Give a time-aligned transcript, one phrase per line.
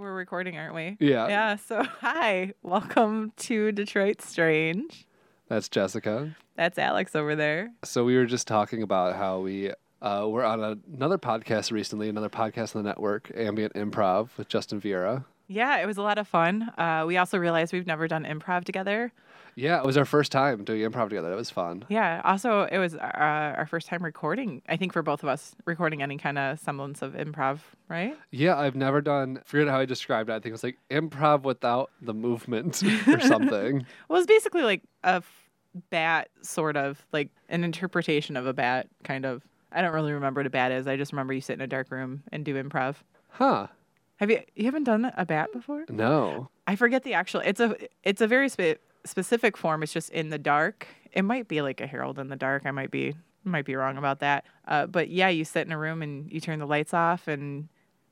[0.00, 0.96] We're recording, aren't we?
[0.98, 1.28] Yeah.
[1.28, 1.56] Yeah.
[1.56, 2.54] So, hi.
[2.62, 5.06] Welcome to Detroit Strange.
[5.46, 6.34] That's Jessica.
[6.56, 7.70] That's Alex over there.
[7.84, 12.08] So we were just talking about how we uh, were on a, another podcast recently,
[12.08, 15.26] another podcast on the network, Ambient Improv with Justin Vieira.
[15.48, 16.70] Yeah, it was a lot of fun.
[16.78, 19.12] Uh, we also realized we've never done improv together.
[19.56, 21.32] Yeah, it was our first time doing improv together.
[21.32, 21.84] It was fun.
[21.88, 22.20] Yeah.
[22.24, 24.62] Also, it was uh, our first time recording.
[24.68, 28.16] I think for both of us, recording any kind of semblance of improv, right?
[28.30, 29.40] Yeah, I've never done.
[29.44, 30.32] Forget how I described it.
[30.32, 33.84] I think it was like improv without the movement or something.
[34.08, 35.50] Well, it's basically like a f-
[35.90, 39.42] bat, sort of like an interpretation of a bat, kind of.
[39.72, 40.86] I don't really remember what a bat is.
[40.88, 42.96] I just remember you sit in a dark room and do improv.
[43.28, 43.68] huh?
[44.16, 45.84] Have you you haven't done a bat before?
[45.88, 46.50] No.
[46.66, 47.40] I forget the actual.
[47.40, 49.82] It's a it's a very spe- specific form.
[49.82, 50.86] It's just in the dark.
[51.12, 52.62] It might be like a herald in the dark.
[52.66, 54.44] I might be might be wrong about that.
[54.68, 57.68] Uh, but yeah, you sit in a room and you turn the lights off and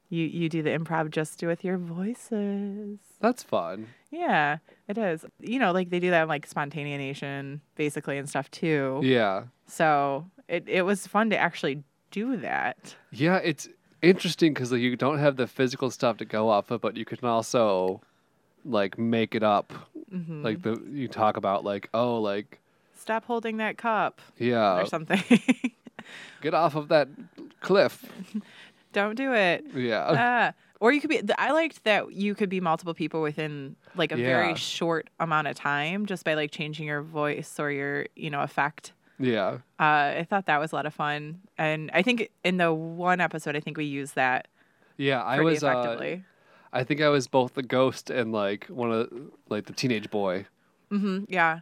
[0.08, 2.98] you you do the improv just with your voices.
[3.20, 3.89] That's fun.
[4.11, 4.58] Yeah,
[4.89, 5.25] it is.
[5.41, 9.00] You know, like they do that in like Spontanea Nation, basically, and stuff too.
[9.02, 9.45] Yeah.
[9.67, 12.95] So it it was fun to actually do that.
[13.11, 13.69] Yeah, it's
[14.00, 17.05] interesting because like, you don't have the physical stuff to go off of, but you
[17.05, 18.00] can also
[18.64, 19.73] like make it up.
[20.11, 22.61] Hmm Like the you talk about like oh like
[22.97, 25.23] Stop holding that cup yeah or something.
[26.42, 27.09] get off of that
[27.61, 28.05] cliff.
[28.92, 29.64] Don't do it.
[29.75, 30.06] Yeah.
[30.09, 31.20] Ah, or you could be.
[31.39, 34.27] I liked that you could be multiple people within like a Yeah.
[34.27, 38.41] very short amount of time, just by like changing your voice or your you know
[38.42, 38.92] effect.
[39.19, 39.59] yeah.
[39.81, 43.20] Uh, I thought that was a lot of fun, and I think in the one
[43.20, 44.48] episode, I think we used that
[44.97, 46.25] Yeah, I was uh, effectively.
[46.72, 50.11] I think I was both the ghost and like one of the, like the teenage
[50.11, 50.46] boy.
[50.90, 51.24] Mm-hmm.
[51.29, 51.61] yeah,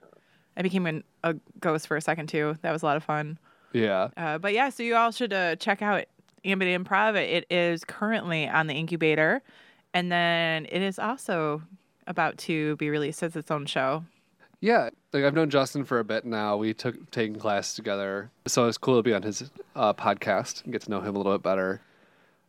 [0.57, 2.57] I became an, a ghost for a second too.
[2.63, 3.39] That was a lot of fun.
[3.73, 4.09] Yeah.
[4.17, 6.05] Uh, but yeah, so you all should uh, check out
[6.45, 7.17] Ambient Improv.
[7.17, 9.43] It is currently on the incubator,
[9.93, 11.63] and then it is also
[12.07, 14.05] about to be released as its own show.
[14.61, 16.57] Yeah, like I've known Justin for a bit now.
[16.57, 20.73] We took taking class together, so it's cool to be on his uh, podcast and
[20.73, 21.81] get to know him a little bit better.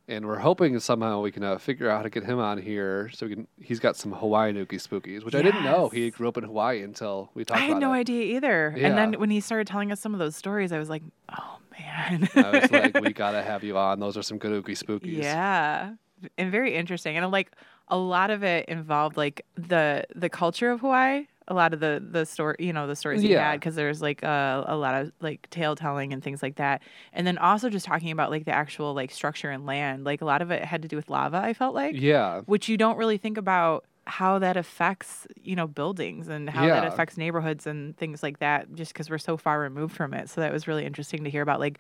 [0.10, 3.10] And we're hoping somehow we can uh, figure out how to get him on here,
[3.14, 3.48] so we can.
[3.62, 6.82] He's got some Hawaiian Ookie Spookies, which I didn't know he grew up in Hawaii
[6.82, 7.72] until we talked about it.
[7.72, 7.98] I had no it.
[7.98, 8.74] idea either.
[8.78, 8.88] Yeah.
[8.88, 11.04] And then when he started telling us some of those stories, I was like,
[11.38, 12.30] oh man.
[12.36, 14.00] I was like, we gotta have you on.
[14.00, 15.22] Those are some good Ookie Spookies.
[15.22, 15.94] yeah.
[16.38, 17.16] And very interesting.
[17.18, 17.52] And I'm like
[17.90, 21.28] a lot of it involved like the the culture of Hawaii.
[21.50, 23.52] A lot of the the story, you know, the stories he Yeah.
[23.52, 26.82] had because there's like a, a lot of like tale telling and things like that.
[27.14, 30.04] And then also just talking about like the actual like structure and land.
[30.04, 31.38] Like a lot of it had to do with lava.
[31.38, 32.42] I felt like, Yeah.
[32.48, 36.86] which you don't really think about how that affects you know buildings and how that
[36.86, 40.40] affects neighborhoods and things like that just because we're so far removed from it so
[40.40, 41.78] that was really interesting to hear about like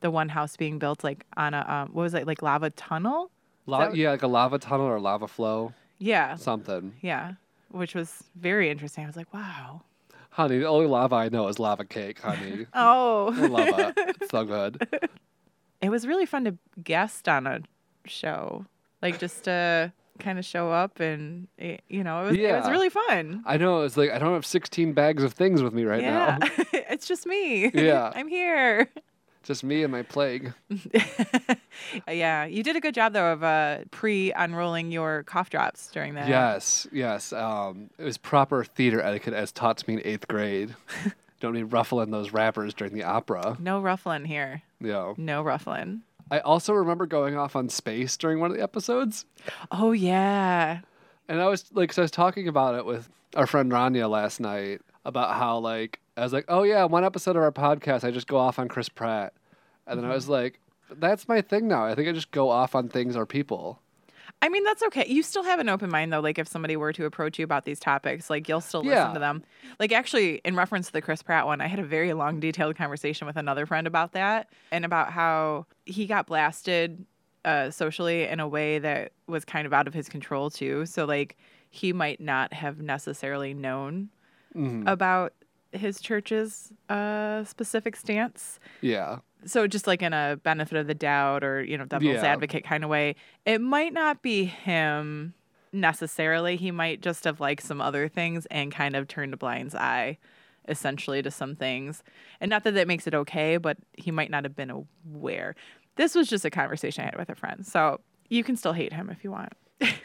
[0.00, 3.30] the one house being built like on a um, what was it like lava tunnel
[3.64, 6.92] La- yeah, like a lava tunnel or lava flow, yeah something.
[7.00, 7.32] yeah
[7.74, 9.82] which was very interesting i was like wow
[10.30, 12.66] Honey, the only lava I know is lava cake, honey.
[12.74, 13.94] oh lava.
[13.96, 14.84] It's so good.
[15.80, 17.60] it was really fun to guest on a
[18.04, 18.66] show
[19.00, 22.68] like just to kind of show up and eh, you know it was, it was
[22.68, 25.84] really fun I know it's like I don't have 16 bags of things with me
[25.84, 26.48] right yeah now.
[26.72, 28.12] it's just me Yeah.
[28.16, 28.88] i'm here
[29.44, 30.54] Just me and my plague.
[32.08, 36.28] yeah, you did a good job though of uh, pre-unrolling your cough drops during that.
[36.28, 37.32] Yes, yes.
[37.32, 40.74] Um, it was proper theater etiquette as taught to me in eighth grade.
[41.40, 43.56] don't need ruffling those wrappers during the opera.
[43.60, 44.62] No ruffling here.
[44.80, 45.12] Yeah.
[45.18, 46.02] No ruffling.
[46.30, 49.26] I also remember going off on space during one of the episodes,
[49.70, 50.80] Oh yeah.
[51.28, 54.40] and I was like, so I was talking about it with our friend Rania last
[54.40, 58.10] night about how like I was like, oh yeah, one episode of our podcast, I
[58.10, 59.32] just go off on Chris Pratt,
[59.86, 61.84] and then I was like, that's my thing now.
[61.86, 63.80] I think I just go off on things or people.
[64.42, 65.06] I mean that's okay.
[65.08, 66.20] You still have an open mind though.
[66.20, 69.12] Like if somebody were to approach you about these topics, like you'll still listen Yeah.
[69.14, 69.42] to them.
[69.80, 72.76] Like actually, in reference to the Chris Pratt one, I had a very long, detailed
[72.76, 77.04] conversation with another friend about that and about how he got blasted
[77.44, 80.84] uh, socially in a way that was kind of out of his control too.
[80.86, 81.36] So like
[81.70, 84.10] he might not have necessarily known
[84.54, 84.86] Mhm.
[84.86, 85.32] about
[85.74, 88.58] his church's uh, specific stance.
[88.80, 89.18] Yeah.
[89.46, 92.24] So just like in a benefit of the doubt or you know devil's Yeah.
[92.26, 95.34] advocate kind of way, it might not be him
[95.72, 96.56] necessarily.
[96.56, 100.18] He might just have liked some other things and kind of turned a blind's eye
[100.66, 102.02] essentially to some things.
[102.40, 105.54] And not that that makes it okay, but he might not have been aware.
[105.96, 107.66] This was just a conversation I had with a friend.
[107.66, 108.00] So
[108.30, 109.52] you can still hate him if you want.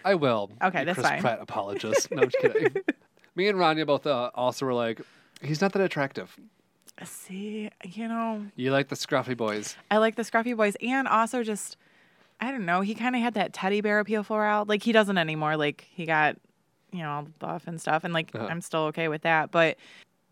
[0.03, 0.51] I will.
[0.61, 1.21] Okay, that's Chris fine.
[1.21, 2.11] Pratt apologist.
[2.11, 2.75] No, I'm just kidding.
[3.35, 4.99] Me and Rania both uh, also were like,
[5.41, 6.37] he's not that attractive.
[7.03, 9.75] See, you know, You like the scruffy boys.
[9.89, 11.77] I like the scruffy boys and also just
[12.41, 12.81] I don't know.
[12.81, 14.65] He kind of had that teddy bear appeal for a while.
[14.65, 15.57] Like he doesn't anymore.
[15.57, 16.37] Like he got,
[16.91, 18.47] you know, all buff and stuff, and like Uh-huh.
[18.49, 19.51] I'm still okay with that.
[19.51, 19.77] But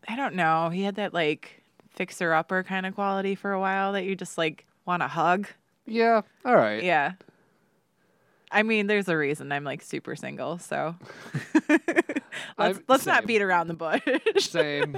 [0.08, 0.70] I don't know.
[0.70, 1.62] He had that like
[1.92, 5.48] fixer upper kind of quality for a while that you just like want to hug.
[5.86, 6.22] Yeah.
[6.46, 6.84] All right.
[6.84, 7.14] Yeah.
[8.52, 10.96] I mean, there's a reason I'm like super single, so
[12.58, 14.02] let's let's not beat around the bush.
[14.40, 14.96] Same.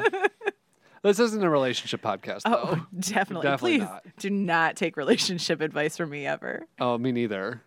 [1.03, 2.81] this isn't a relationship podcast, oh, though.
[2.81, 3.43] oh, definitely.
[3.47, 4.03] Definitely Please not.
[4.17, 6.65] do not take relationship advice from me ever.
[6.79, 7.63] Oh, me neither.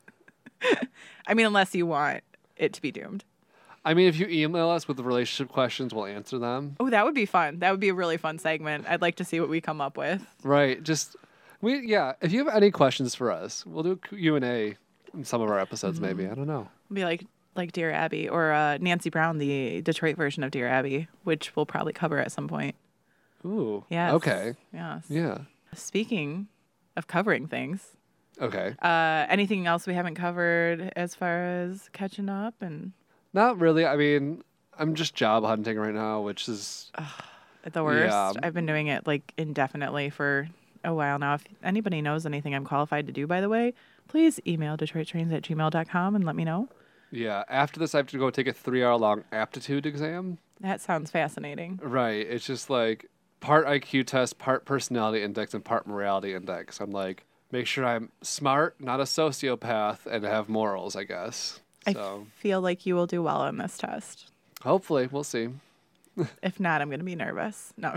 [1.27, 2.23] I mean, unless you want
[2.57, 3.25] it to be doomed.
[3.85, 6.77] I mean, if you email us with the relationship questions, we'll answer them.
[6.79, 7.59] Oh, that would be fun.
[7.59, 8.87] That would be a really fun segment.
[8.89, 10.25] I'd like to see what we come up with.
[10.45, 10.81] Right.
[10.81, 11.17] Just
[11.61, 12.13] we yeah.
[12.21, 14.77] If you have any questions for us, we'll do a Q and A
[15.23, 16.01] some of our episodes.
[16.01, 16.69] Maybe I don't know.
[16.93, 17.25] Be like
[17.55, 21.67] like Dear Abby or uh, Nancy Brown, the Detroit version of Dear Abby, which we'll
[21.67, 22.75] probably cover at some point.
[23.45, 23.85] Ooh.
[23.91, 24.13] Yes.
[24.15, 24.55] Okay.
[24.73, 25.05] Yes.
[25.09, 25.39] Yeah.
[25.75, 26.47] Speaking
[26.97, 27.97] of covering things,
[28.41, 28.75] Okay.
[28.81, 32.93] uh, anything else we haven't covered as far as catching up and
[33.35, 33.85] Not really.
[33.87, 34.43] I mean,
[34.79, 36.91] I'm just job hunting right now, which is
[37.65, 38.13] at the worst?
[38.13, 38.33] Yeah.
[38.43, 40.49] I've been doing it like indefinitely for
[40.85, 41.35] a while now.
[41.35, 43.75] If anybody knows anything I'm qualified to do, by the way,
[44.13, 46.69] please email detroitstrange at gmail.com and let me know.
[47.11, 47.45] yeah.
[47.49, 50.39] After this, I have to go take a three hour long aptitude exam.
[50.61, 51.81] That sounds fascinating.
[51.83, 52.27] Right.
[52.29, 53.07] It's just like
[53.41, 56.79] part IQ test, part personality index, and part morality index.
[56.81, 61.61] I'm like, make sure I'm smart, not a sociopath, and have morals, I guess.
[61.87, 64.31] I So feel like you will do well on this test.
[64.63, 65.49] hopefully, we'll see.
[66.43, 67.73] If not, I'm going to be nervous.
[67.79, 67.97] No,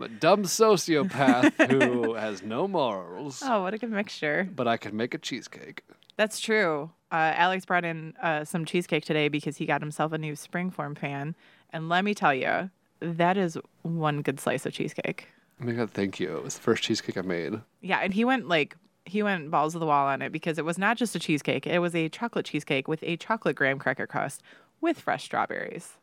[0.00, 4.48] A dumb sociopath who has no morals, oh, what a good mixture.
[4.54, 5.82] but I can make a cheesecake.
[6.16, 6.90] That's true.
[7.10, 10.94] Uh, Alex brought in uh, some cheesecake today because he got himself a new springform
[10.94, 11.34] pan.
[11.72, 15.28] And let me tell you, that is one good slice of cheesecake.
[15.60, 16.36] Oh my god, thank you.
[16.36, 17.60] It was the first cheesecake I made.
[17.80, 20.64] Yeah, and he went like he went balls to the wall on it because it
[20.64, 24.06] was not just a cheesecake; it was a chocolate cheesecake with a chocolate graham cracker
[24.06, 24.42] crust
[24.80, 25.94] with fresh strawberries.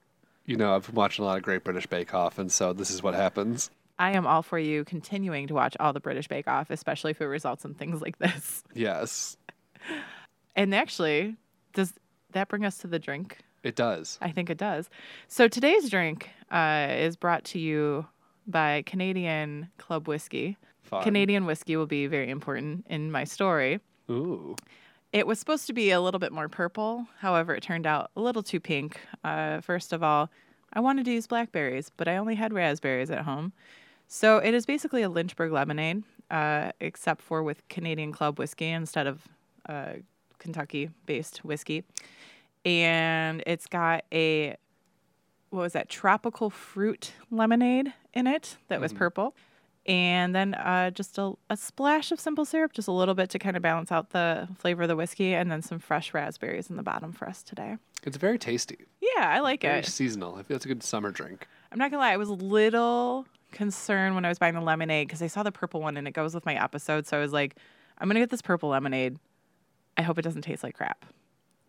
[0.46, 2.92] You know, I've been watching a lot of Great British Bake Off, and so this
[2.92, 3.70] is what happens.
[3.98, 7.22] I am all for you continuing to watch all the British Bake Off, especially if
[7.22, 8.64] it results in things like this.
[8.74, 9.38] Yes,
[10.56, 11.36] And actually,
[11.74, 11.94] does
[12.32, 13.40] that bring us to the drink?
[13.64, 14.20] it does.
[14.22, 14.90] I think it does.
[15.28, 18.06] So today's drink uh, is brought to you
[18.46, 20.58] by Canadian Club Whiskey.
[20.84, 21.02] Fun.
[21.04, 23.80] Canadian whiskey will be very important in my story.
[24.08, 24.56] Ooh.
[25.12, 27.08] It was supposed to be a little bit more purple.
[27.20, 29.00] However, it turned out a little too pink.
[29.24, 30.30] Uh, first of all,
[30.74, 33.52] I wanted to use blackberries, but I only had raspberries at home.
[34.08, 39.08] So it is basically a Lynchburg lemonade, uh, except for with Canadian Club whiskey instead
[39.08, 39.22] of
[39.68, 39.94] uh,
[40.40, 41.84] Kentucky based whiskey.
[42.64, 44.56] And it's got a,
[45.50, 49.36] what was that, tropical fruit lemonade in it that was purple.
[49.88, 53.40] And then uh, just a, a splash of simple syrup, just a little bit to
[53.40, 56.76] kind of balance out the flavor of the whiskey, and then some fresh raspberries in
[56.76, 57.78] the bottom for us today.
[58.04, 58.80] It's very tasty.
[59.00, 59.68] Yeah, I like it.
[59.68, 59.86] Very it.
[59.86, 60.36] seasonal.
[60.36, 61.48] I feel it's a good summer drink.
[61.72, 65.08] I'm not gonna lie, I was a little concerned when I was buying the lemonade
[65.08, 67.08] because I saw the purple one and it goes with my episode.
[67.08, 67.56] So I was like,
[67.98, 69.18] I'm gonna get this purple lemonade.
[69.98, 71.06] I hope it doesn't taste like crap.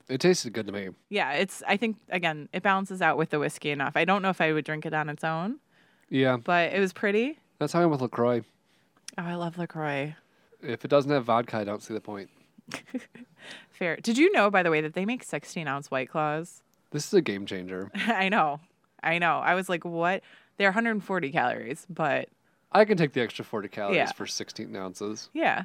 [0.09, 0.91] It tasted good to me.
[1.09, 1.63] Yeah, it's.
[1.67, 3.97] I think again, it balances out with the whiskey enough.
[3.97, 5.59] I don't know if I would drink it on its own,
[6.11, 7.39] Yeah, but it was pretty.
[7.59, 8.43] that's how I'm with LaCroix.
[9.19, 10.15] Oh, I love LaCroix.
[10.63, 12.29] If it doesn't have vodka, I don't see the point.
[13.71, 13.97] Fair.
[13.97, 16.63] Did you know, by the way, that they make 16 ounce White Claws?
[16.91, 17.91] This is a game changer.
[17.95, 18.61] I know,
[19.03, 19.39] I know.
[19.39, 20.23] I was like, what?
[20.59, 22.29] They're 140 calories, but
[22.73, 24.13] I can take the extra 40 calories Yeah.
[24.13, 25.31] for 16 ounces.
[25.35, 25.65] yeah,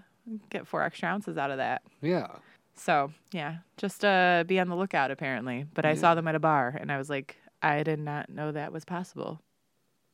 [0.49, 1.81] get four extra ounces out of that.
[2.01, 2.27] Yeah.
[2.75, 5.65] So yeah, just uh, be on the lookout apparently.
[5.73, 8.51] But I saw them at a bar, and I was like, I did not know
[8.51, 9.41] that was possible.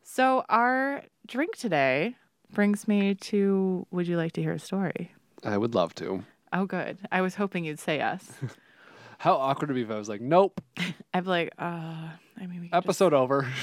[0.04, 2.16] So our drink today
[2.52, 3.86] brings me to.
[3.92, 5.12] Would you like to hear a story?
[5.44, 6.24] I would love to.
[6.54, 6.98] Oh, good.
[7.12, 8.32] I was hoping you'd say yes.
[9.20, 10.62] How awkward would it be if I was like, nope,
[11.14, 13.48] I'd be like, uh, I mean, we just- episode over.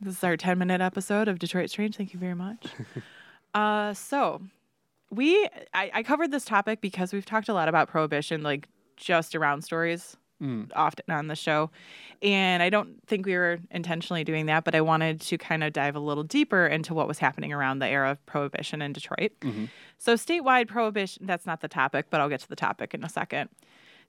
[0.00, 1.96] This is our 10 minute episode of Detroit Strange.
[1.96, 2.66] Thank you very much.
[3.54, 4.40] uh, so,
[5.10, 9.34] we, I, I covered this topic because we've talked a lot about prohibition, like just
[9.34, 10.70] around stories Mm.
[10.74, 11.70] often on the show.
[12.22, 15.74] And I don't think we were intentionally doing that, but I wanted to kind of
[15.74, 19.32] dive a little deeper into what was happening around the era of prohibition in Detroit.
[19.42, 19.68] Mhm.
[19.98, 23.08] So, statewide prohibition, that's not the topic, but I'll get to the topic in a
[23.10, 23.50] second.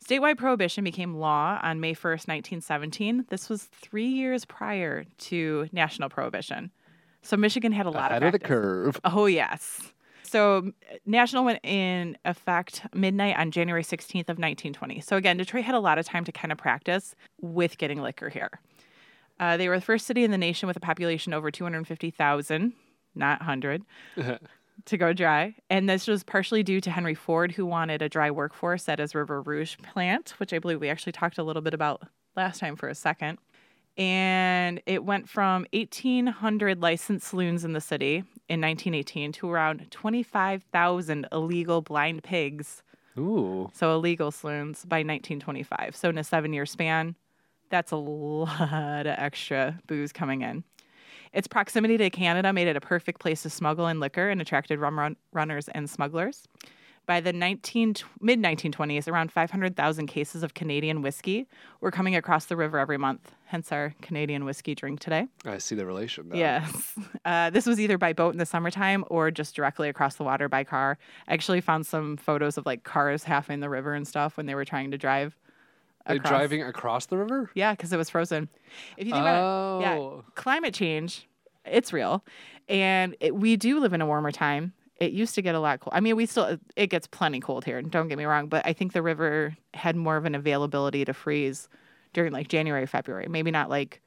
[0.04, 3.26] Statewide prohibition became law on May 1st, 1917.
[3.30, 6.72] This was three years prior to national prohibition.
[7.22, 9.00] So, Michigan had a lot of Ahead of of the curve.
[9.06, 9.94] Oh, yes.
[10.24, 10.72] So,
[11.06, 15.02] national went in effect midnight on January 16th of 1920.
[15.02, 18.30] So, again, Detroit had a lot of time to kind of practice with getting liquor
[18.30, 18.50] here.
[19.40, 22.74] Uh, they were the first city in the nation with a population over 250,000,
[23.14, 23.84] not 100.
[24.86, 25.56] to go dry.
[25.70, 29.16] And this was partially due to Henry Ford, who wanted a dry workforce at his
[29.16, 32.04] River Rouge plant, which I believe we actually talked a little bit about
[32.36, 33.38] last time for a second.
[33.98, 41.28] And it went from 1,800 licensed saloons in the city in 1918 to around 25,000
[41.32, 42.84] illegal blind pigs,
[43.18, 43.70] Ooh.
[43.74, 45.96] so illegal saloons, by 1925.
[45.96, 47.16] So in a seven year span,
[47.70, 50.64] that's a lot of extra booze coming in.
[51.34, 54.80] Its proximity to Canada made it a perfect place to smuggle in liquor and attracted
[54.80, 56.48] rum run- runners and smugglers.
[57.08, 61.48] By the 19, mid 1920s, around 500,000 cases of Canadian whiskey
[61.80, 65.28] were coming across the river every month, hence our Canadian whiskey drink today.
[65.44, 66.30] I see the relation.
[66.30, 66.38] Now.
[66.38, 66.94] Yes.
[67.26, 70.48] Uh, this was either by boat in the summertime or just directly across the water
[70.50, 70.98] by car.
[71.28, 74.46] I actually found some photos of like cars half in the river and stuff when
[74.46, 75.36] they were trying to drive.
[76.08, 76.30] Like across.
[76.30, 77.50] driving across the river?
[77.54, 78.50] Yeah, because it was frozen.
[78.98, 79.80] If you think about oh.
[79.80, 80.24] it, yeah, oh.
[80.36, 81.28] climate change,
[81.66, 82.24] it's real,
[82.68, 84.74] and it, we do live in a warmer time.
[85.00, 85.94] It used to get a lot cold.
[85.96, 87.82] I mean, we still it gets plenty cold here.
[87.82, 91.14] Don't get me wrong, but I think the river had more of an availability to
[91.14, 91.70] freeze
[92.14, 93.28] during like January, February.
[93.28, 94.02] Maybe not like,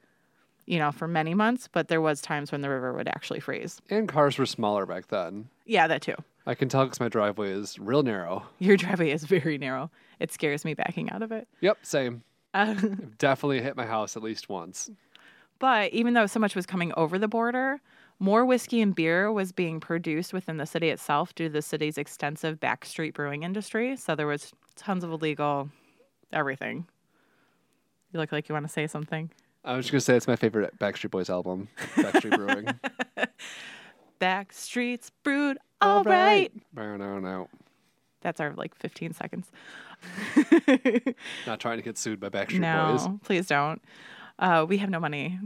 [0.67, 3.81] you know, for many months, but there was times when the river would actually freeze.
[3.91, 5.49] And cars were smaller back then.
[5.67, 6.17] Yeah, that too.
[6.47, 8.47] I can tell because my driveway is real narrow.
[8.59, 9.91] Your driveway is very narrow.
[10.21, 11.49] It scares me backing out of it.
[11.61, 12.23] Yep, same.
[12.53, 12.75] Uh,
[13.19, 14.91] Definitely hit my house at least once.
[15.59, 17.81] But even though so much was coming over the border,
[18.19, 21.99] more whiskey and beer was being produced within the city itself due to the city's
[21.99, 23.97] extensive backstreet brewing industry.
[23.97, 25.71] So there was tons of illegal
[26.33, 26.87] everything.
[28.13, 29.31] You look like you want to say something.
[29.65, 32.69] I was just gonna say it's my favorite Backstreet Boys album, Backstreet Brewing.
[34.21, 36.53] Backstreets brewed all right.
[36.75, 37.49] No, no, no.
[38.23, 39.51] That's our like 15 seconds.
[41.47, 43.09] Not trying to get sued by Backstreet no, Boys.
[43.25, 43.83] please don't.
[44.39, 45.39] Uh, we have no money.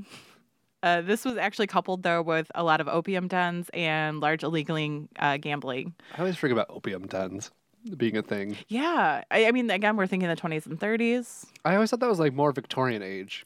[0.82, 5.06] Uh, this was actually coupled though with a lot of opium dens and large illegal
[5.18, 5.94] uh, gambling.
[6.14, 7.50] I always forget about opium dens
[7.96, 8.56] being a thing.
[8.68, 11.46] Yeah, I, I mean, again, we're thinking the 20s and 30s.
[11.64, 13.44] I always thought that was like more Victorian age.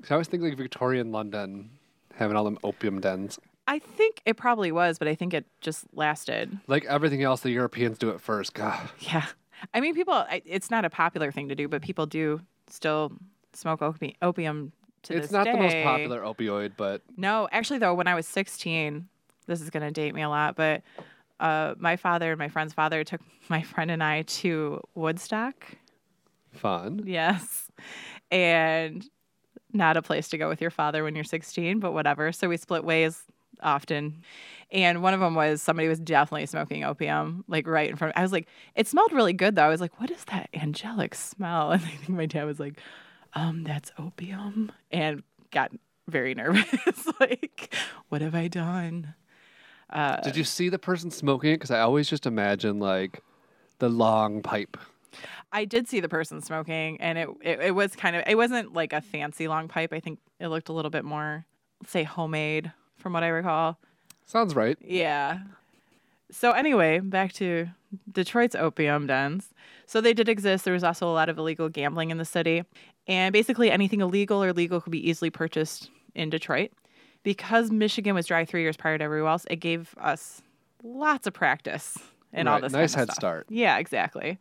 [0.00, 1.70] 'Cause I always think like Victorian London
[2.16, 3.38] having all them opium dens.
[3.66, 6.58] I think it probably was, but I think it just lasted.
[6.66, 8.54] Like everything else, the Europeans do it first.
[8.54, 8.88] God.
[8.98, 9.26] Yeah,
[9.72, 13.12] I mean, people, it's not a popular thing to do, but people do still
[13.52, 14.72] smoke opi- opium
[15.04, 18.26] to It's this not the most popular opioid, but No, actually, though, when I was
[18.26, 19.08] 16,
[19.46, 20.82] this is going to date me a lot, but
[21.40, 25.76] uh, my father and my friend's father took my friend and I to Woodstock.
[26.52, 27.02] fun.
[27.04, 27.70] Yes.
[28.30, 29.08] And
[29.72, 32.30] not a place to go with your father when you're 16, but whatever.
[32.32, 33.24] So we split ways
[33.62, 34.22] often.
[34.70, 38.14] And one of them was somebody was definitely smoking opium, like right in front.
[38.14, 39.64] of I was like, it smelled really good though.
[39.64, 41.72] I was like, what is that angelic smell?
[41.72, 42.80] And I think my dad was like,
[43.34, 44.72] um, that's opium.
[44.90, 45.72] And got
[46.08, 47.06] very nervous.
[47.20, 47.74] like,
[48.08, 49.14] what have I done?
[49.90, 51.56] Uh, Did you see the person smoking it?
[51.56, 53.20] Because I always just imagine like
[53.78, 54.78] the long pipe.
[55.52, 58.72] I did see the person smoking, and it, it it was kind of it wasn't
[58.72, 59.92] like a fancy long pipe.
[59.92, 61.44] I think it looked a little bit more,
[61.86, 63.78] say, homemade, from what I recall.
[64.24, 64.78] Sounds right.
[64.80, 65.40] Yeah.
[66.30, 67.68] So anyway, back to
[68.10, 69.50] Detroit's opium dens.
[69.86, 70.64] So they did exist.
[70.64, 72.64] There was also a lot of illegal gambling in the city,
[73.06, 76.70] and basically anything illegal or legal could be easily purchased in Detroit.
[77.22, 80.42] Because Michigan was dry three years prior to everywhere else, it gave us
[80.82, 81.98] lots of practice
[82.32, 82.72] in all this.
[82.72, 83.16] nice kind of head stuff.
[83.16, 83.46] start.
[83.50, 84.38] Yeah, exactly.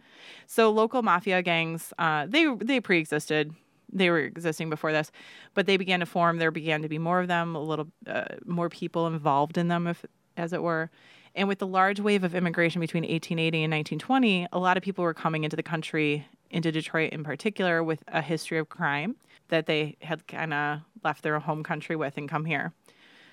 [0.47, 3.53] So local mafia gangs, uh, they they pre-existed.
[3.91, 5.11] They were existing before this,
[5.53, 6.37] but they began to form.
[6.37, 9.87] There began to be more of them, a little uh, more people involved in them,
[9.87, 10.05] if
[10.37, 10.89] as it were.
[11.35, 15.03] And with the large wave of immigration between 1880 and 1920, a lot of people
[15.03, 19.15] were coming into the country, into Detroit in particular, with a history of crime
[19.47, 22.73] that they had kind of left their home country with and come here.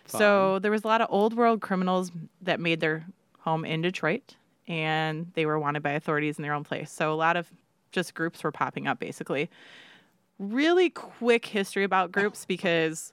[0.07, 2.11] So there was a lot of old world criminals
[2.41, 3.05] that made their
[3.41, 4.37] home in Detroit
[4.67, 6.91] and they were wanted by authorities in their own place.
[6.91, 7.51] So a lot of
[7.93, 9.51] just groups were popping up basically.
[10.39, 13.13] Really quick history about groups because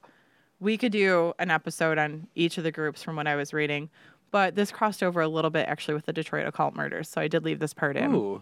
[0.59, 3.89] we could do an episode on each of the groups from what I was reading,
[4.31, 7.09] but this crossed over a little bit actually with the Detroit occult murders.
[7.09, 8.13] So I did leave this part in.
[8.15, 8.41] Ooh.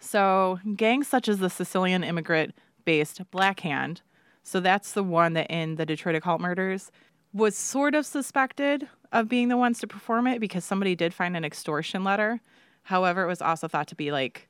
[0.00, 4.02] So, gangs such as the Sicilian immigrant based Black Hand,
[4.42, 6.92] so that's the one that in the Detroit occult murders
[7.32, 11.36] was sort of suspected of being the ones to perform it because somebody did find
[11.36, 12.40] an extortion letter.
[12.82, 14.48] However, it was also thought to be like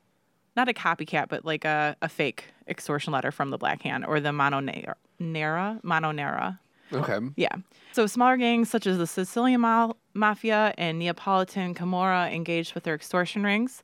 [0.57, 4.21] not a copycat, but like a, a fake extortion letter from the Black Hand or
[4.21, 5.81] the Mano Nera.
[5.85, 6.59] Mononera.
[6.93, 7.19] Okay.
[7.37, 7.57] Yeah.
[7.93, 12.95] So smaller gangs such as the Sicilian Ma- Mafia and Neapolitan Camorra engaged with their
[12.95, 13.83] extortion rings.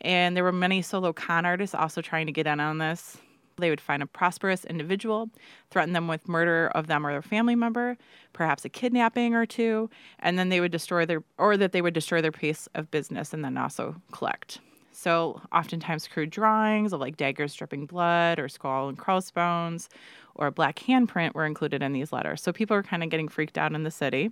[0.00, 3.16] And there were many solo con artists also trying to get in on this
[3.56, 5.30] They would find a prosperous individual,
[5.70, 7.96] threaten them with murder of them or their family member,
[8.32, 11.94] perhaps a kidnapping or two, and then they would destroy their, or that they would
[11.94, 14.58] destroy their piece of business and then also collect.
[14.96, 19.88] So, oftentimes, crude drawings of like daggers dripping blood or skull and crossbones
[20.36, 22.40] or a black handprint were included in these letters.
[22.42, 24.30] So, people were kind of getting freaked out in the city.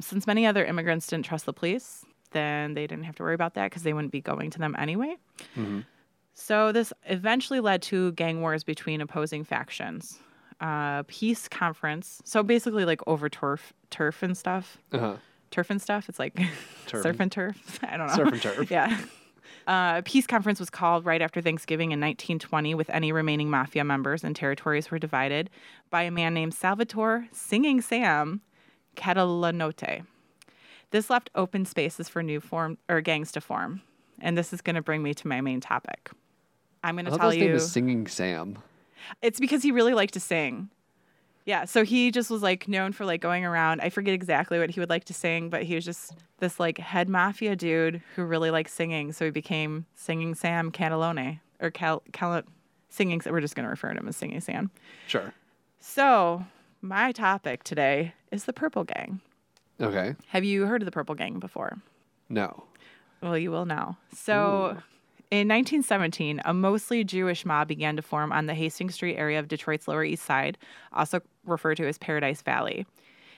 [0.00, 3.54] Since many other immigrants didn't trust the police, then they didn't have to worry about
[3.54, 5.16] that because they wouldn't be going to them anyway.
[6.34, 10.18] So, this eventually led to gang wars between opposing factions.
[10.60, 12.22] Uh, peace conference.
[12.24, 14.78] So, basically, like over turf, turf and stuff.
[14.92, 15.16] Uh-huh.
[15.50, 16.08] Turf and stuff.
[16.08, 16.40] It's like
[16.86, 17.78] Turf and turf.
[17.88, 18.14] I don't know.
[18.14, 18.70] Surf and turf.
[18.70, 18.98] yeah.
[19.66, 23.84] Uh, a peace conference was called right after Thanksgiving in 1920 with any remaining mafia
[23.84, 25.48] members, and territories were divided
[25.90, 28.42] by a man named Salvatore Singing Sam
[28.96, 30.04] Catalanote.
[30.90, 33.82] This left open spaces for new form or gangs to form.
[34.20, 36.10] And this is going to bring me to my main topic.
[36.84, 38.58] I'm going to tell his name is Singing Sam.
[39.22, 40.70] It's because he really liked to sing.
[41.46, 43.82] Yeah, so he just was like known for like going around.
[43.82, 46.78] I forget exactly what he would like to sing, but he was just this like
[46.78, 49.12] head mafia dude who really liked singing.
[49.12, 52.42] So he became Singing Sam Catalone or Cal, Cal
[52.88, 53.20] Singing.
[53.26, 54.70] We're just going to refer to him as Singing Sam.
[55.06, 55.34] Sure.
[55.80, 56.46] So
[56.80, 59.20] my topic today is the Purple Gang.
[59.80, 60.14] Okay.
[60.28, 61.78] Have you heard of the Purple Gang before?
[62.30, 62.64] No.
[63.20, 63.98] Well, you will now.
[64.14, 64.78] So,
[65.40, 69.48] in 1917, a mostly Jewish mob began to form on the Hastings Street area of
[69.48, 70.56] Detroit's Lower East Side,
[70.92, 72.86] also referred to as Paradise Valley.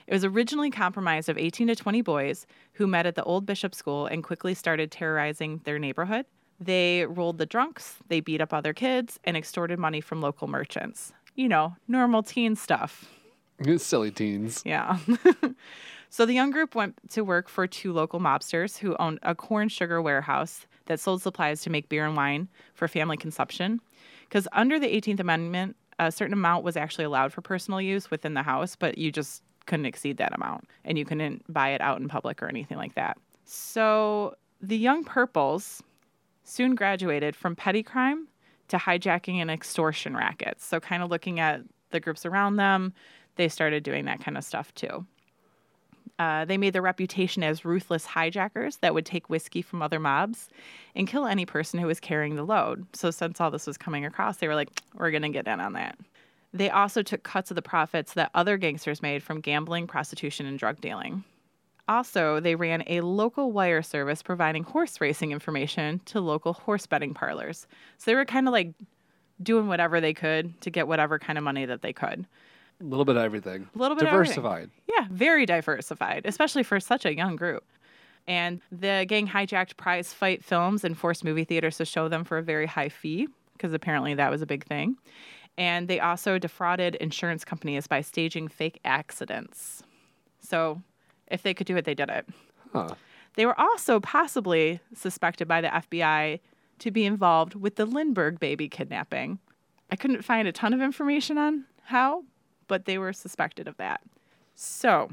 [0.05, 3.73] It was originally comprised of 18 to 20 boys who met at the Old Bishop
[3.73, 6.27] School and quickly started terrorizing their neighborhood.
[6.59, 11.13] They rolled the drunks, they beat up other kids, and extorted money from local merchants.
[11.35, 13.09] You know, normal teen stuff.
[13.77, 14.61] Silly teens.
[14.63, 14.99] Yeah.
[16.11, 19.67] so the young group went to work for two local mobsters who owned a corn
[19.67, 23.79] sugar warehouse that sold supplies to make beer and wine for family consumption.
[24.27, 28.33] Because under the 18th Amendment, a certain amount was actually allowed for personal use within
[28.33, 31.99] the house, but you just couldn't exceed that amount and you couldn't buy it out
[31.99, 33.17] in public or anything like that.
[33.45, 35.83] So the young purples
[36.43, 38.27] soon graduated from petty crime
[38.69, 40.65] to hijacking and extortion rackets.
[40.65, 42.93] So, kind of looking at the groups around them,
[43.35, 45.05] they started doing that kind of stuff too.
[46.19, 50.49] Uh, they made their reputation as ruthless hijackers that would take whiskey from other mobs
[50.95, 52.87] and kill any person who was carrying the load.
[52.93, 55.59] So, since all this was coming across, they were like, we're going to get in
[55.59, 55.97] on that.
[56.53, 60.57] They also took cuts of the profits that other gangsters made from gambling, prostitution, and
[60.57, 61.23] drug dealing.
[61.87, 67.13] Also, they ran a local wire service providing horse racing information to local horse betting
[67.13, 67.67] parlors.
[67.97, 68.73] So they were kind of like
[69.41, 72.25] doing whatever they could to get whatever kind of money that they could.
[72.79, 73.67] A little bit of everything.
[73.75, 74.11] A little bit of.
[74.11, 74.69] Diversified.
[74.87, 77.63] Yeah, very diversified, especially for such a young group.
[78.27, 82.37] And the gang hijacked prize fight films and forced movie theaters to show them for
[82.37, 84.97] a very high fee, because apparently that was a big thing.
[85.57, 89.81] And they also defrauded insurance companies by staging fake accidents.
[90.39, 90.81] So
[91.31, 92.27] if they could do it, they did it.
[92.73, 92.89] Huh.
[93.35, 96.39] They were also possibly suspected by the FBI
[96.79, 99.39] to be involved with the Lindbergh baby kidnapping.
[99.89, 102.23] I couldn't find a ton of information on how,
[102.67, 104.01] but they were suspected of that.
[104.55, 105.09] So,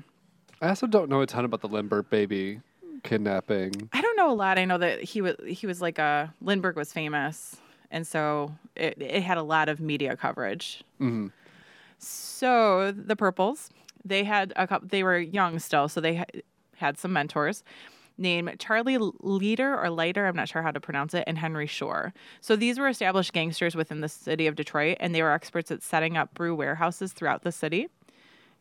[0.62, 2.60] I also don't know a ton about the Lindbergh baby
[3.02, 3.88] kidnapping.
[3.92, 4.58] I don't know a lot.
[4.58, 7.56] I know that he was he was like a Lindbergh was famous,
[7.90, 10.82] and so it, it had a lot of media coverage.
[11.00, 11.30] Mhm.
[11.98, 13.70] So the Purples,
[14.04, 14.88] they had a couple.
[14.88, 16.24] They were young still, so they ha-
[16.76, 17.62] had some mentors
[18.16, 20.26] named Charlie Leader or Leiter.
[20.26, 22.12] I'm not sure how to pronounce it, and Henry Shorr.
[22.40, 25.82] So these were established gangsters within the city of Detroit, and they were experts at
[25.82, 27.88] setting up brew warehouses throughout the city.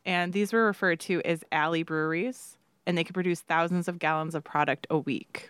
[0.05, 4.35] And these were referred to as alley breweries, and they could produce thousands of gallons
[4.35, 5.49] of product a week.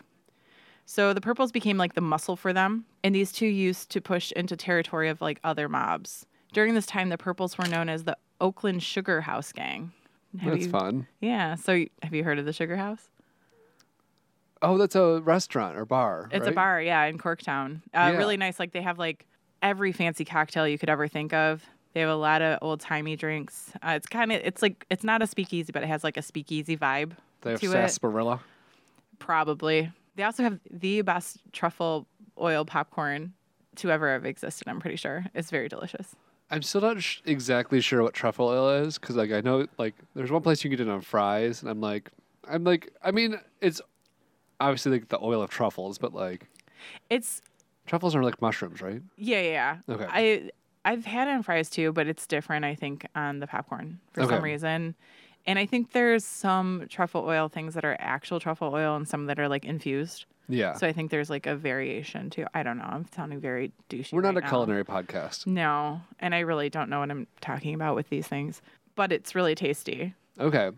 [0.85, 4.31] So the purples became like the muscle for them, and these two used to push
[4.33, 6.25] into territory of like other mobs.
[6.51, 9.91] During this time, the purples were known as the Oakland Sugar House Gang.
[10.39, 11.07] Have That's you- fun.
[11.21, 11.55] Yeah.
[11.55, 13.09] So have you heard of the Sugar House?
[14.63, 16.29] Oh, that's a restaurant or bar.
[16.31, 17.81] It's a bar, yeah, in Corktown.
[17.93, 18.17] Uh, Yeah.
[18.17, 18.59] Really nice.
[18.59, 19.25] Like they have like
[19.61, 21.63] every fancy cocktail you could ever think of.
[21.93, 23.71] They have a lot of old timey drinks.
[23.83, 26.21] Uh, it's kind of it's like it's not a speakeasy, but it has like a
[26.23, 27.71] speakeasy vibe They have to it.
[27.71, 28.39] sarsaparilla.
[29.19, 29.91] Probably.
[30.15, 32.07] They also have the best truffle
[32.39, 33.33] oil popcorn
[33.77, 34.67] to ever have existed.
[34.67, 36.15] I'm pretty sure it's very delicious.
[36.51, 39.95] I'm still not sh- exactly sure what truffle oil is because, like, I know like
[40.15, 42.11] there's one place you can get it on fries, and I'm like,
[42.47, 43.81] I'm like, I mean, it's
[44.63, 46.47] obviously like the oil of truffles, but like
[47.09, 47.41] It's
[47.85, 49.01] truffles are like mushrooms, right?
[49.17, 49.77] yeah, yeah.
[49.87, 49.93] yeah.
[49.95, 50.05] Okay.
[50.09, 50.49] I
[50.85, 52.65] I've had it on fries too, but it's different.
[52.65, 54.35] I think on the popcorn for Okay.
[54.35, 54.95] some reason.
[55.45, 59.25] And I think there's some truffle oil things that are actual truffle oil and some
[59.27, 60.25] that are like infused.
[60.49, 60.73] Yeah.
[60.73, 62.45] So I think there's like a variation too.
[62.53, 62.83] I don't know.
[62.85, 64.11] I'm sounding very douchey.
[64.13, 64.49] We're not right a now.
[64.49, 65.47] culinary podcast.
[65.47, 68.61] No, and I really don't know what I'm talking about with these things,
[68.95, 70.13] but it's really tasty.
[70.39, 70.71] Okay.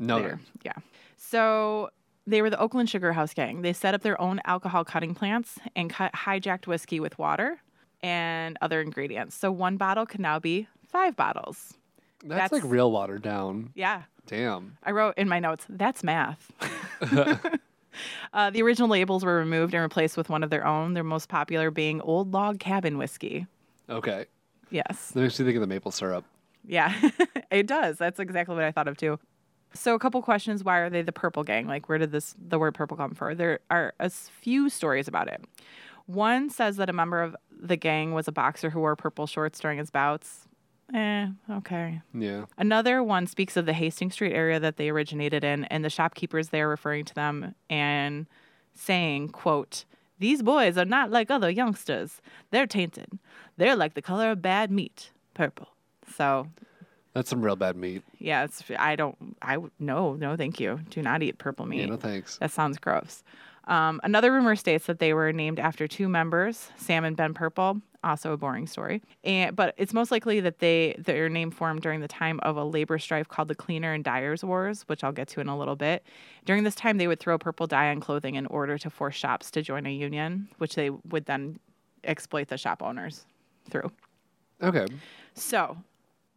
[0.00, 0.40] There.
[0.64, 0.72] Yeah.
[1.16, 1.90] So
[2.26, 3.62] they were the Oakland Sugar House Gang.
[3.62, 7.60] They set up their own alcohol cutting plants and cut hijacked whiskey with water
[8.02, 9.34] and other ingredients.
[9.36, 11.74] So one bottle could now be five bottles.
[12.20, 13.70] That's, That's- like real watered down.
[13.74, 14.02] Yeah.
[14.26, 14.78] Damn.
[14.82, 16.50] I wrote in my notes, that's math.
[18.32, 21.28] uh, the original labels were removed and replaced with one of their own, their most
[21.28, 23.46] popular being Old Log Cabin Whiskey.
[23.90, 24.24] Okay.
[24.70, 25.10] Yes.
[25.10, 26.24] That makes me think of the maple syrup.
[26.66, 26.94] Yeah,
[27.50, 27.98] it does.
[27.98, 29.18] That's exactly what I thought of too.
[29.74, 31.66] So, a couple questions: Why are they the Purple Gang?
[31.66, 33.36] Like, where did this the word purple come from?
[33.36, 35.44] There are a few stories about it.
[36.06, 39.58] One says that a member of the gang was a boxer who wore purple shorts
[39.58, 40.46] during his bouts.
[40.92, 42.02] Eh, okay.
[42.12, 42.44] Yeah.
[42.58, 46.48] Another one speaks of the Hastings Street area that they originated in, and the shopkeepers
[46.48, 48.26] there referring to them and
[48.74, 49.84] saying, "quote
[50.18, 52.20] These boys are not like other youngsters.
[52.50, 53.18] They're tainted.
[53.56, 55.68] They're like the color of bad meat, purple."
[56.14, 56.48] So
[57.14, 58.02] That's some real bad meat.
[58.18, 60.80] yeah, it's I don't I no no thank you.
[60.90, 61.80] Do not eat purple meat.
[61.80, 62.38] Yeah, no thanks.
[62.38, 63.22] That sounds gross.
[63.66, 67.80] Um, another rumor states that they were named after two members, Sam and Ben Purple.
[68.02, 72.00] Also a boring story, and but it's most likely that they their name formed during
[72.00, 75.26] the time of a labor strife called the Cleaner and Dyers Wars, which I'll get
[75.28, 76.04] to in a little bit.
[76.44, 79.50] During this time, they would throw purple dye on clothing in order to force shops
[79.52, 81.58] to join a union, which they would then
[82.02, 83.24] exploit the shop owners
[83.70, 83.90] through.
[84.62, 84.84] Okay.
[85.32, 85.78] So,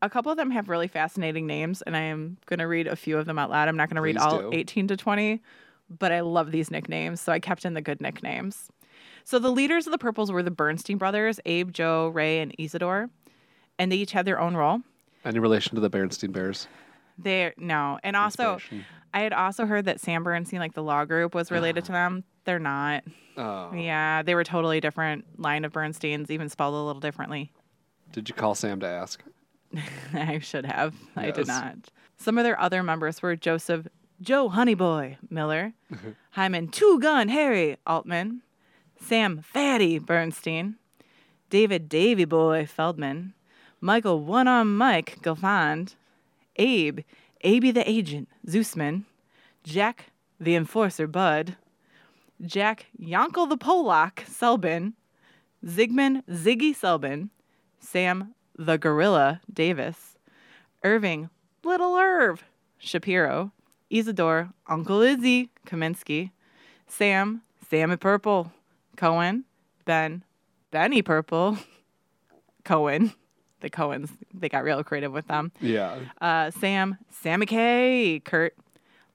[0.02, 2.96] a couple of them have really fascinating names, and I am going to read a
[2.96, 3.68] few of them out loud.
[3.68, 4.50] I'm not going to read all do.
[4.54, 5.42] 18 to 20,
[5.90, 8.70] but I love these nicknames, so I kept in the good nicknames.
[9.24, 13.10] So, the leaders of the Purples were the Bernstein brothers Abe, Joe, Ray, and Isidore,
[13.78, 14.82] and they each had their own role.
[15.26, 16.68] Any relation to the Bernstein Bears?
[17.18, 18.60] They no, and also
[19.14, 21.96] I had also heard that Sam Bernstein, like the law group, was related to ah.
[21.96, 22.24] them.
[22.46, 23.04] They're not.
[23.36, 23.74] Oh.
[23.74, 27.52] Yeah, they were totally different line of Bernsteins, even spelled a little differently.
[28.12, 29.22] Did you call Sam to ask?
[30.14, 30.96] I should have.
[31.16, 31.76] I did not.
[32.18, 33.88] Some of their other members were Joseph
[34.22, 35.74] Joe Honeyboy Miller,
[36.32, 38.42] Hyman Two Gun Harry Altman,
[39.00, 40.76] Sam Fatty Bernstein,
[41.50, 43.34] David Davy Boy Feldman,
[43.80, 45.96] Michael One Arm Mike Gelfand,
[46.56, 47.02] Abe
[47.42, 49.04] Abe the Agent Zeusman,
[49.64, 51.56] Jack the Enforcer Bud,
[52.42, 54.94] Jack Yonkel the Polak Selbin,
[55.64, 57.30] Zygmunt Ziggy Selbin,
[57.80, 60.16] Sam the Gorilla Davis,
[60.84, 61.30] Irving
[61.64, 62.44] Little Irv
[62.78, 63.52] Shapiro,
[63.90, 66.32] Isidore Uncle Izzy Kaminsky,
[66.88, 68.52] Sam Sammy Purple
[68.96, 69.46] Cohen,
[69.86, 70.24] Ben
[70.72, 71.58] Benny Purple
[72.64, 73.14] Cohen.
[73.60, 75.52] The Cohens, they got real creative with them.
[75.60, 75.98] Yeah.
[76.22, 78.56] Uh, Sam, Sammy K, Kurt,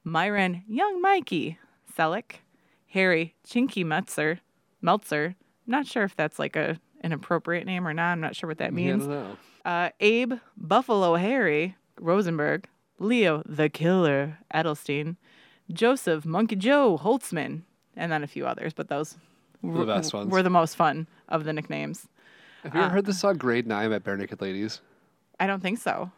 [0.02, 1.59] Myron, Young Mikey,
[1.96, 2.40] Selleck,
[2.88, 4.40] Harry, Chinky Meltzer,
[4.81, 5.37] Meltzer.
[5.66, 8.12] I'm not sure if that's like a an appropriate name or not.
[8.12, 9.07] I'm not sure what that means.
[9.65, 12.67] Uh, Abe, Buffalo Harry, Rosenberg,
[12.99, 15.17] Leo, the Killer, Edelstein,
[15.73, 17.62] Joseph, Monkey Joe, Holtzman,
[17.97, 19.17] and then a few others, but those
[19.62, 20.31] were The best ones.
[20.31, 22.09] were the most fun of the nicknames.
[22.65, 24.81] Have you ever heard the song Grade 9 by Barenaked Ladies?
[25.41, 26.11] I don't think so.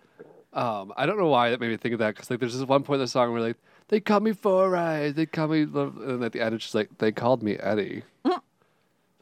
[0.52, 2.66] Um, I don't know why that made me think of that because like there's this
[2.68, 3.56] one point in the song where like
[3.88, 6.74] they call me Four Eyes, they call me, Lo-" and at the end it's just
[6.74, 8.02] like they called me Eddie.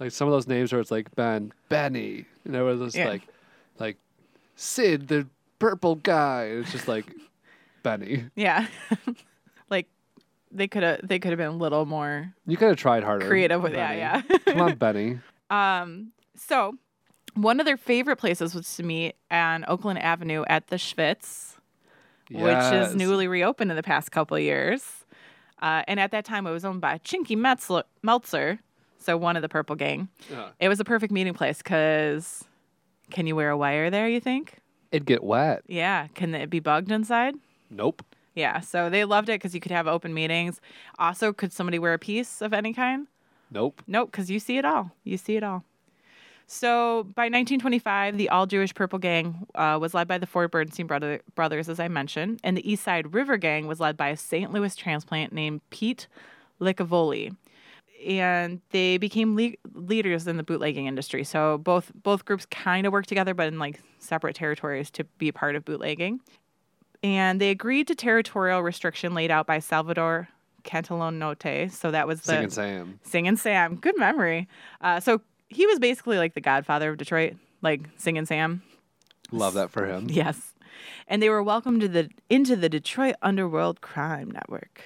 [0.00, 3.08] Like some of those names where it's like Ben, Benny, you know, where it's Yeah.
[3.08, 3.22] like,
[3.78, 3.96] like
[4.56, 5.26] Sid, the
[5.58, 6.44] purple guy.
[6.44, 7.06] and It's just like
[7.82, 8.24] Benny.
[8.34, 8.66] Yeah.
[9.70, 9.86] like
[10.50, 13.26] they could have they could have been a little more You could have tried harder.
[13.28, 13.98] creative with Benny.
[14.00, 14.38] yeah, yeah.
[14.46, 15.20] Come on, Benny.
[15.50, 16.74] um so
[17.34, 21.54] one of their favorite places was to meet on Oakland Avenue at the Schvitz,
[22.30, 22.90] which Yes.
[22.90, 25.04] is newly reopened in the past couple of years.
[25.62, 28.58] Uh, and at that time, it was owned by Chinky Metzler, Meltzer,
[29.02, 30.08] so one of the Purple Gang.
[30.34, 32.44] Uh, It was a perfect meeting place because
[33.10, 34.58] can you wear a wire there, you think?
[34.90, 35.62] it'd get wet.
[35.68, 36.06] Yeah.
[36.14, 37.34] Can it be bugged inside?
[37.70, 38.04] Nope.
[38.34, 38.60] Yeah.
[38.60, 40.60] So they loved it because you could have open meetings.
[40.98, 43.06] Also, could somebody wear a piece of any kind?
[43.50, 43.80] Nope.
[43.86, 44.90] Nope, because you see it all.
[45.04, 45.64] You see it all.
[46.46, 50.86] So by 1925, the all Jewish Purple Gang uh, was led by the four Bernstein
[50.86, 54.16] brother- brothers, as I mentioned, and the East Side River Gang was led by a
[54.16, 54.52] St.
[54.52, 56.06] Louis transplant named Pete
[56.60, 57.34] Licavoli.
[58.06, 61.24] And they became le- leaders in the bootlegging industry.
[61.24, 65.30] So both both groups kind of worked together, but in like separate territories to be
[65.32, 66.20] part of bootlegging.
[67.02, 70.28] And they agreed to territorial restriction laid out by Salvador
[70.64, 71.72] Cantalone Note.
[71.72, 73.00] So that was the Singing Sam.
[73.02, 73.76] Singing Sam.
[73.76, 74.48] Good memory.
[74.80, 78.62] Uh, so he was basically like the godfather of Detroit, like Singing Sam.
[79.32, 80.06] Love that for him.
[80.10, 80.52] Yes.
[81.08, 84.82] and they were welcomed to the, into the Detroit Underworld Crime Network.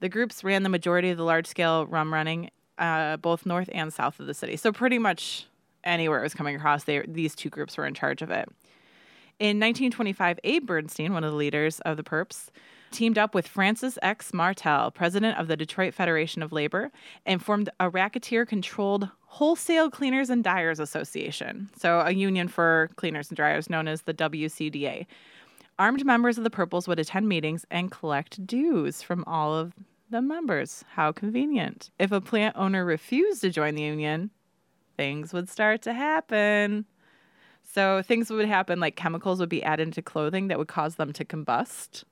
[0.00, 3.92] The groups ran the majority of the large scale rum running, uh, both north and
[3.92, 4.56] south of the city.
[4.56, 5.46] So, pretty much
[5.84, 8.48] anywhere it was coming across, they, these two groups were in charge of it.
[9.38, 12.48] In 1925, Abe Bernstein, one of the leaders of the Perps,
[12.90, 14.34] teamed up with Francis X.
[14.34, 16.90] Martel, president of the Detroit Federation of Labor,
[17.24, 23.28] and formed a racketeer controlled Wholesale Cleaners and Dyers Association, so a union for cleaners
[23.28, 25.06] and dryers known as the WCDA.
[25.80, 29.72] Armed members of the Purples would attend meetings and collect dues from all of
[30.10, 30.84] the members.
[30.90, 31.90] How convenient.
[31.98, 34.28] If a plant owner refused to join the union,
[34.98, 36.84] things would start to happen.
[37.62, 41.14] So things would happen like chemicals would be added into clothing that would cause them
[41.14, 42.04] to combust.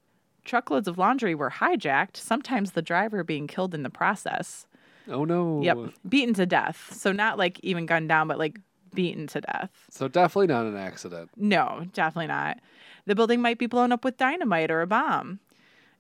[0.47, 4.67] Truckloads of laundry were hijacked, sometimes the driver being killed in the process.
[5.11, 5.61] Oh no.
[5.63, 5.93] Yep.
[6.09, 6.89] Beaten to death.
[6.95, 8.61] So not like even gunned down, but like
[8.95, 9.71] beaten to death.
[9.91, 11.29] So definitely not an accident.
[11.37, 12.61] No, definitely not.
[13.09, 15.41] The building might be blown up with dynamite or a bomb.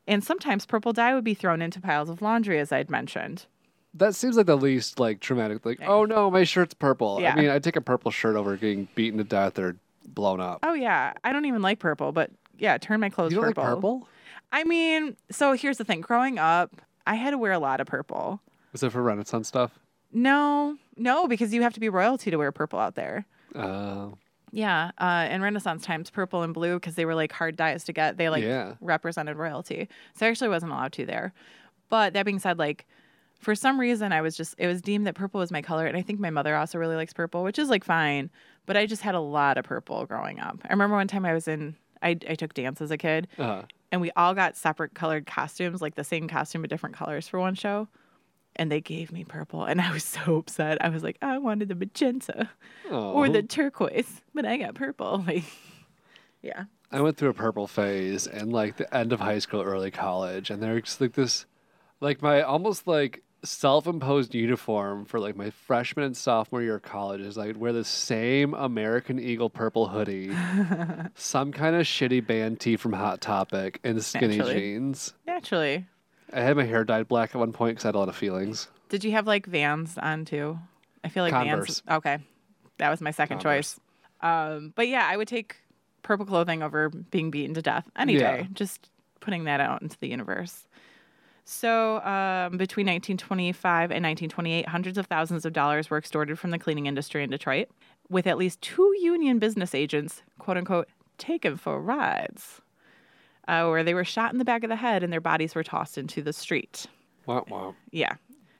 [0.06, 3.46] And sometimes purple dye would be thrown into piles of laundry, as I'd mentioned.
[3.94, 5.64] That seems like the least like traumatic.
[5.64, 7.18] Like, oh no, my shirt's purple.
[7.18, 7.32] Yeah.
[7.32, 10.58] I mean, I take a purple shirt over getting beaten to death or blown up.
[10.62, 13.64] Oh yeah, I don't even like purple, but yeah, turn my clothes you don't purple.
[13.64, 14.08] like purple?
[14.52, 16.02] I mean, so here's the thing.
[16.02, 18.42] Growing up, I had to wear a lot of purple.
[18.72, 19.78] Was it for Renaissance stuff?
[20.12, 23.24] No, no, because you have to be royalty to wear purple out there.
[23.54, 24.08] Uh,
[24.52, 27.92] Yeah, uh, in Renaissance times, purple and blue because they were like hard dyes to
[27.92, 28.16] get.
[28.16, 28.74] They like Yeah.
[28.80, 31.32] represented royalty, so I actually wasn't allowed to there.
[31.88, 32.86] But that being said, like
[33.38, 35.96] for some reason, I was just it was deemed that purple was my color, and
[35.96, 38.30] I think my mother also really likes purple, which is like fine.
[38.66, 40.58] But I just had a lot of purple growing up.
[40.64, 43.62] I remember one time I was in I, I took dance as a kid, uh,
[43.92, 47.40] and we all got separate colored costumes, like the same costume but different colors for
[47.40, 47.88] one show.
[48.58, 50.84] And they gave me purple, and I was so upset.
[50.84, 52.50] I was like, I wanted the magenta
[52.90, 55.24] or the turquoise, but I got purple.
[55.28, 55.44] Like,
[56.42, 59.90] yeah, I went through a purple phase in like the end of high school, early
[59.90, 61.46] college, and there's like this,
[62.00, 67.20] like my almost like self-imposed uniform for like my freshman and sophomore year of college
[67.20, 70.30] is I'd wear the same American Eagle purple hoodie,
[71.14, 74.60] some kind of shitty band tee from Hot Topic, and skinny Naturally.
[74.60, 75.14] jeans.
[75.26, 75.86] naturally.
[76.32, 78.16] I had my hair dyed black at one point because I had a lot of
[78.16, 78.68] feelings.
[78.88, 80.58] Did you have like Vans on too?
[81.04, 81.80] I feel like Converse.
[81.80, 81.98] Vans.
[81.98, 82.18] Okay,
[82.78, 83.74] that was my second Converse.
[83.74, 83.80] choice.
[84.20, 85.56] Um, but yeah, I would take
[86.02, 88.38] purple clothing over being beaten to death any Yeah.
[88.38, 88.48] day.
[88.52, 90.66] Just putting that out into the universe.
[91.44, 96.58] So um, between 1925 and 1928, hundreds of thousands of dollars were extorted from the
[96.58, 97.68] cleaning industry in Detroit,
[98.10, 102.60] with at least two union business agents, quote unquote, taken for rides,
[103.48, 105.64] uh, where they were shot in the back of the head and their bodies were
[105.64, 106.86] tossed into the street.
[107.26, 107.74] Wow, wow.
[107.90, 108.14] Yeah.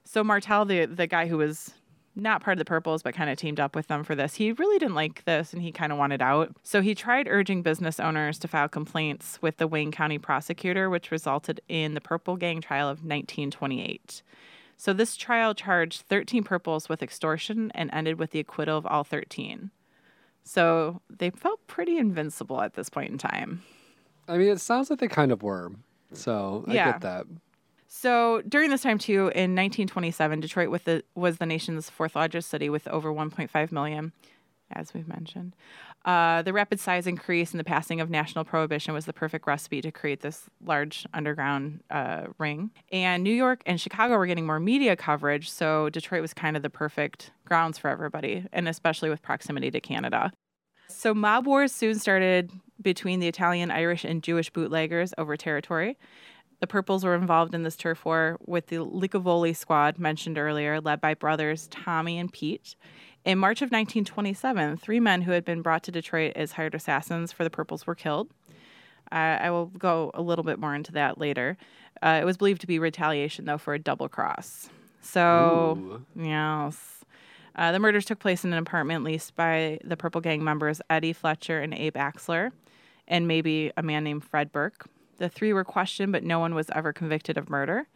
[0.05, 1.75] So Martel, the the guy who was
[2.17, 4.51] not part of the Purples but kind of teamed up with them for this, he
[4.53, 6.57] really didn't like this and he kind of wanted out.
[6.65, 11.13] So he tried urging business owners to file complaints with the Wayne County prosecutor, which
[11.13, 14.23] resulted in the Purple Gang trial of 1928.
[14.77, 19.05] So this trial charged 13 Purples with extortion and ended with the acquittal of all
[19.05, 19.71] 13.
[20.45, 23.63] So they felt pretty invincible at this point in time.
[24.29, 25.73] I mean, it sounds like they kind of were.
[26.13, 26.93] So I Yeah.
[26.93, 27.27] get that.
[27.89, 32.51] So during this time too, in 1927, Detroit with the, was the nation's fourth largest
[32.51, 34.13] city with over 1.5 million,
[34.71, 35.57] as we've mentioned.
[36.05, 39.81] Uh, the rapid size increase and the passing of national prohibition was the perfect recipe
[39.81, 42.71] to create this large underground uh, ring.
[42.93, 46.63] And New York and Chicago were getting more media coverage, so Detroit was kind of
[46.63, 50.31] the perfect grounds for everybody, and especially with proximity to Canada.
[50.89, 55.97] So mob wars soon started between the Italian, Irish, and Jewish bootleggers over territory.
[56.61, 61.01] The Purples were involved in this turf war with the Licavoli squad mentioned earlier, led
[61.01, 62.75] by brothers Tommy and Pete.
[63.25, 67.31] In March of 1927, three men who had been brought to Detroit as hired assassins
[67.31, 68.31] for the Purples were killed.
[69.11, 71.57] Uh, I will go a little bit more into that later.
[72.03, 74.69] Uh, it was believed to be retaliation, though, for a double cross.
[75.01, 76.07] So, Ooh.
[76.23, 77.05] yes.
[77.55, 81.13] Uh, the murders took place in an apartment leased by the Purple Gang members Eddie
[81.13, 82.53] Fletcher and Abe Axler,
[83.09, 84.87] and maybe a man named Fred Burke.
[85.17, 87.89] The three were questioned, but no one was ever convicted of murder.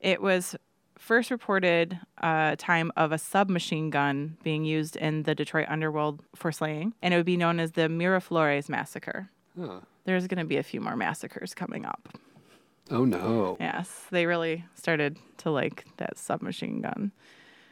[0.00, 0.54] It was
[0.98, 6.52] first reported uh, time of a submachine gun being used in the Detroit underworld for
[6.52, 9.30] slaying, and it would be known as the Miraflores Massacre.
[9.58, 9.80] Huh.
[10.04, 12.18] There's going to be a few more massacres coming up.
[12.90, 13.56] Oh no.
[13.58, 17.12] Yes, they really started to like that submachine gun.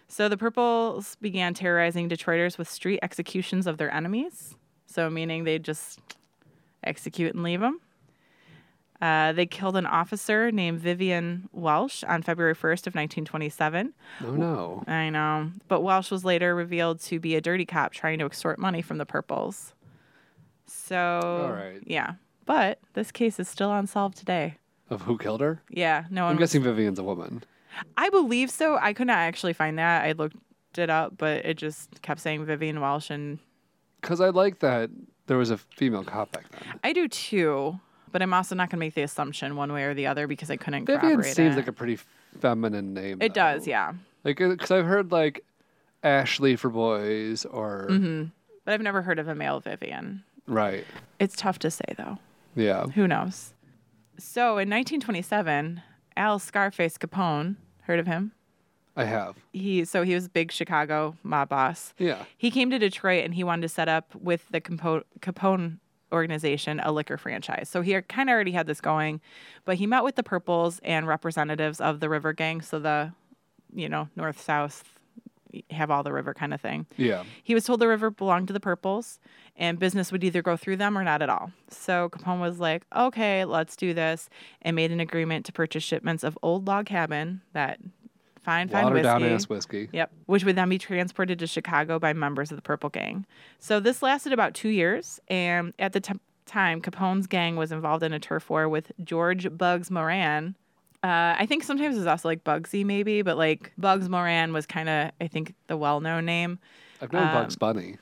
[0.08, 4.56] So the Purples began terrorizing Detroiters with street executions of their enemies.
[4.86, 5.98] So, meaning they'd just
[6.88, 7.80] execute and leave them.
[9.02, 13.92] Uh, they killed an officer named Vivian Welsh on February 1st of 1927.
[14.24, 14.84] Oh no.
[14.86, 15.50] I know.
[15.68, 18.98] But Welsh was later revealed to be a dirty cop trying to extort money from
[18.98, 19.74] the Purples.
[20.66, 20.96] So,
[21.46, 21.82] All right.
[21.86, 22.14] yeah.
[22.46, 24.56] But this case is still unsolved today.
[24.90, 25.60] Of who killed her?
[25.68, 26.30] Yeah, no one.
[26.32, 27.42] I'm was- guessing Vivian's a woman.
[27.96, 28.76] I believe so.
[28.80, 30.04] I could not actually find that.
[30.04, 30.36] I looked
[30.76, 33.38] it up, but it just kept saying Vivian Walsh, and
[34.00, 34.90] Because I like that
[35.26, 36.78] there was a female cop back then.
[36.82, 37.78] I do too.
[38.12, 40.48] But I'm also not going to make the assumption one way or the other because
[40.50, 41.56] I couldn't Vivian seems it.
[41.56, 41.98] like a pretty
[42.38, 43.18] feminine name.
[43.20, 43.40] it though.
[43.40, 43.92] does, yeah.
[44.22, 45.44] Like, because I've heard like
[46.04, 48.24] Ashley for boys or hmm
[48.64, 50.22] But I've never heard of a male Vivian.
[50.46, 50.84] right.
[51.18, 52.18] It's tough to say though.
[52.54, 52.86] Yeah.
[52.86, 53.52] Who knows?
[54.16, 55.82] So in 1927,
[56.16, 58.30] Al Scarface Capone, heard of him?
[58.96, 59.36] I have.
[59.52, 61.94] He so he was a big Chicago mob boss.
[61.98, 62.24] Yeah.
[62.36, 65.78] He came to Detroit and he wanted to set up with the Capo- Capone
[66.12, 67.68] organization a liquor franchise.
[67.68, 69.20] So he kind of already had this going,
[69.64, 73.12] but he met with the Purples and representatives of the River Gang, so the
[73.74, 74.84] you know north south
[75.70, 76.86] have all the river kind of thing.
[76.96, 77.22] Yeah.
[77.42, 79.20] He was told the river belonged to the Purples
[79.56, 81.52] and business would either go through them or not at all.
[81.68, 84.28] So Capone was like, okay, let's do this,
[84.62, 87.78] and made an agreement to purchase shipments of Old Log Cabin, that
[88.44, 89.02] fine, fine Watered whiskey.
[89.04, 89.88] down ass whiskey.
[89.92, 93.26] Yep, which would then be transported to Chicago by members of the Purple Gang.
[93.58, 96.12] So this lasted about two years, and at the t-
[96.46, 100.54] time, Capone's gang was involved in a turf war with George Bugs Moran.
[101.02, 104.88] Uh, I think sometimes it's also like Bugsy, maybe, but like Bugs Moran was kind
[104.88, 106.58] of, I think, the well-known name.
[107.02, 107.96] I've known Um, Bugs Bunny.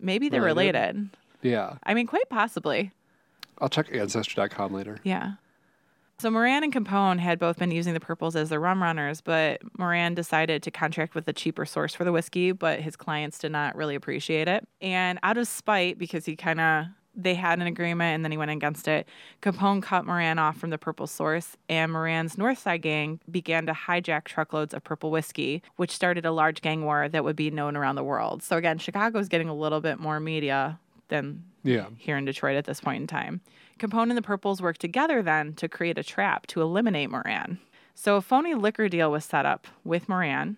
[0.00, 0.78] Maybe they're Related?
[0.78, 1.10] related.
[1.42, 1.74] Yeah.
[1.82, 2.92] I mean, quite possibly.
[3.60, 4.98] I'll check ancestry.com later.
[5.02, 5.32] Yeah.
[6.20, 9.60] So Moran and Capone had both been using the purples as their rum runners, but
[9.78, 13.52] Moran decided to contract with a cheaper source for the whiskey, but his clients did
[13.52, 14.66] not really appreciate it.
[14.80, 18.38] And out of spite, because he kind of they had an agreement and then he
[18.38, 19.08] went against it,
[19.42, 24.24] Capone cut Moran off from the purple source, and Moran's Northside gang began to hijack
[24.24, 27.94] truckloads of purple whiskey, which started a large gang war that would be known around
[27.94, 28.42] the world.
[28.42, 31.86] So again, Chicago's getting a little bit more media than Yeah.
[31.96, 33.40] here in Detroit at this point in time.
[33.78, 37.58] Capone and the Purples worked together then to create a trap to eliminate Moran.
[37.94, 40.56] So a phony liquor deal was set up with Moran,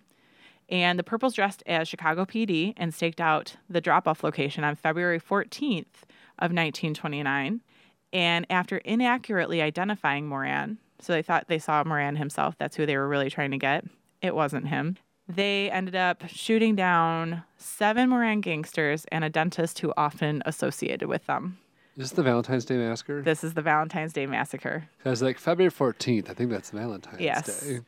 [0.69, 5.19] and the Purples dressed as Chicago PD and staked out the drop-off location on February
[5.19, 6.03] 14th
[6.39, 7.61] of 1929.
[8.13, 12.97] And after inaccurately identifying Moran, so they thought they saw Moran himself, that's who they
[12.97, 13.85] were really trying to get.
[14.21, 14.97] It wasn't him.
[15.35, 21.25] They ended up shooting down seven Moran gangsters and a dentist who often associated with
[21.27, 21.57] them.
[21.95, 23.21] Is this the Valentine's Day massacre?
[23.21, 24.87] This is the Valentine's Day Massacre.
[24.97, 27.61] Because like February 14th, I think that's Valentine's Yes.
[27.61, 27.79] Day.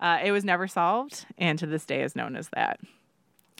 [0.00, 2.80] Uh, it was never solved, and to this day is known as that.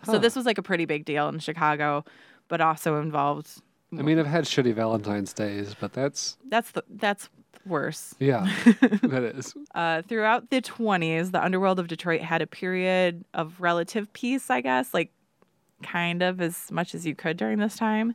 [0.05, 2.05] So this was like a pretty big deal in Chicago,
[2.49, 3.49] but also involved.
[3.97, 7.29] I mean, I've had shitty Valentine's Days, but that's, That's the that's
[7.67, 8.15] worse.
[8.19, 8.51] yeah,
[9.03, 9.55] that is.
[9.75, 14.61] Uh, throughout the 20s, the underworld of Detroit had a period of relative peace, I
[14.61, 15.11] guess, like
[15.83, 18.15] kind of as much as you could during this time.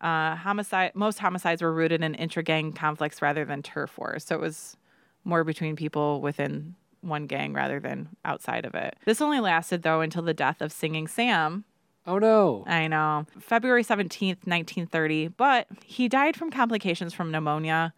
[0.00, 4.40] Uh, homicide, most homicides were rooted in intra-gang conflicts rather than turf wars, so it
[4.40, 4.76] was
[5.24, 8.96] more between people within one gang rather than outside of it.
[9.04, 11.64] This only lasted though until the death of Singing Sam.
[12.06, 12.64] Oh no.
[12.66, 17.94] I know, February 17th, 1930, but he died from complications from pneumonia.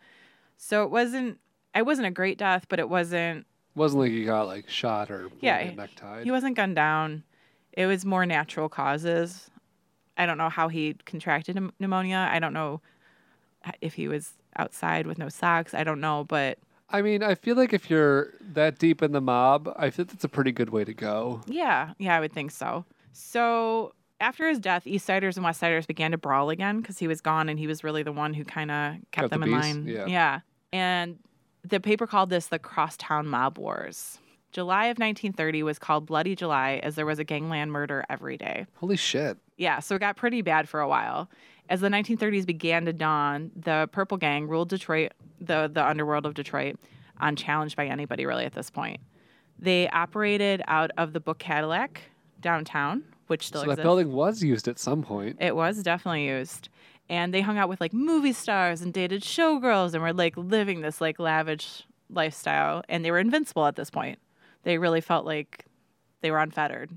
[0.56, 1.38] So it wasn't
[1.74, 5.30] it wasn't a great death, but it wasn't wasn't like he got like shot or
[5.40, 6.24] Yeah, necktied.
[6.24, 7.24] He wasn't gunned down.
[7.72, 9.50] It was more natural causes.
[10.16, 12.28] I don't know how he contracted pneumonia.
[12.30, 12.80] I don't know
[13.80, 15.74] if he was outside with no socks.
[15.74, 16.58] I don't know, but
[16.90, 20.22] I mean, I feel like if you're that deep in the mob, I think that's
[20.22, 21.40] a pretty good way to go.
[21.46, 22.84] yeah, yeah, I would think so.
[23.12, 23.92] So
[24.24, 27.20] after his death, East Siders and West Siders began to brawl again because he was
[27.20, 29.48] gone and he was really the one who kind of kept Got the them in
[29.60, 29.87] peace, line.
[29.87, 30.06] yeah.
[30.06, 30.40] yeah.
[30.72, 31.18] And
[31.62, 34.18] the paper called this the Crosstown Mob Wars.
[34.50, 38.66] July of 1930 was called Bloody July as there was a gangland murder every day.
[38.76, 39.37] Holy shit.
[39.56, 41.28] Yeah, so it got pretty bad for a while.
[41.68, 46.34] As the 1930s began to dawn, the Purple Gang ruled Detroit, the, the underworld of
[46.34, 46.76] Detroit,
[47.20, 49.00] unchallenged by anybody really at this point.
[49.58, 52.02] They operated out of the Book Cadillac
[52.40, 55.37] downtown, which still so that building was used at some point.
[55.40, 56.68] It was definitely used.
[57.08, 60.81] And they hung out with like movie stars and dated showgirls and were like living
[60.81, 62.83] this like lavish lifestyle.
[62.88, 64.18] And they were invincible at this point.
[64.62, 65.66] They really felt like
[66.22, 66.90] they were unfettered.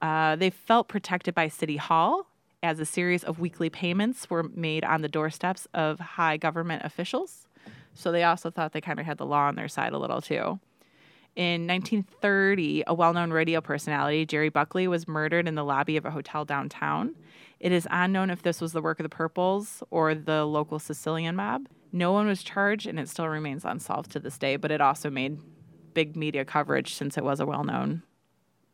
[0.00, 2.26] Uh, they felt protected by City Hall
[2.62, 7.46] as a series of weekly payments were made on the doorsteps of high government officials.
[7.94, 10.20] So they also thought they kind of had the law on their side a little
[10.20, 10.60] too.
[11.40, 16.04] In 1930, a well known radio personality, Jerry Buckley, was murdered in the lobby of
[16.04, 17.16] a hotel downtown.
[17.58, 21.36] It is unknown if this was the work of the Purples or the local Sicilian
[21.36, 21.66] mob.
[21.92, 25.08] No one was charged, and it still remains unsolved to this day, but it also
[25.08, 25.38] made
[25.94, 28.02] big media coverage since it was a well known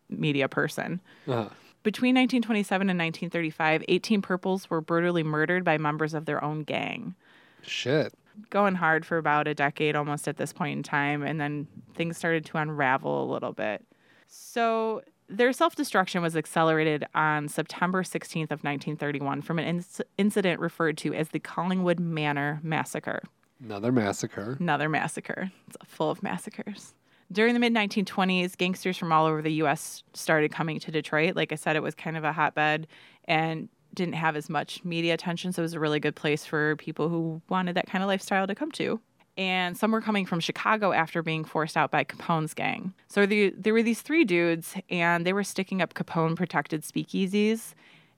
[0.08, 1.00] media person.
[1.28, 1.50] Uh,
[1.84, 7.14] Between 1927 and 1935, 18 Purples were brutally murdered by members of their own gang.
[7.62, 8.12] shit.
[8.50, 12.16] Going hard for about a decade almost at this point in time, and then things
[12.16, 13.84] started to unravel a little bit.
[14.26, 20.60] So their self destruction was accelerated on September 16th of 1931 from an inc- incident
[20.60, 23.22] referred to as the Collingwood Manor Massacre.
[23.62, 24.56] Another massacre.
[24.60, 25.50] Another massacre.
[25.66, 26.94] It's full of massacres.
[27.32, 30.04] During the mid 1920s, gangsters from all over the U.S.
[30.14, 31.34] started coming to Detroit.
[31.34, 32.86] Like I said, it was kind of a hotbed
[33.24, 36.76] and didn't have as much media attention, so it was a really good place for
[36.76, 39.00] people who wanted that kind of lifestyle to come to.
[39.36, 42.94] And some were coming from Chicago after being forced out by Capone's gang.
[43.08, 47.74] So the, there were these three dudes, and they were sticking up Capone protected speakeasies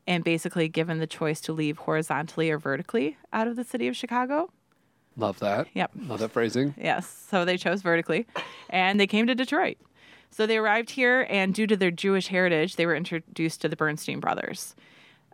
[0.07, 3.97] and basically given the choice to leave horizontally or vertically out of the city of
[3.97, 4.51] Chicago.
[5.17, 5.67] Love that.
[5.75, 5.91] Yep.
[6.07, 6.75] Love that phrasing.
[6.79, 7.27] Yes.
[7.29, 8.27] So they chose vertically
[8.71, 9.77] and they came to Detroit.
[10.31, 13.77] So they arrived here, and due to their Jewish heritage, they were introduced to the
[13.77, 14.77] Bernstein brothers.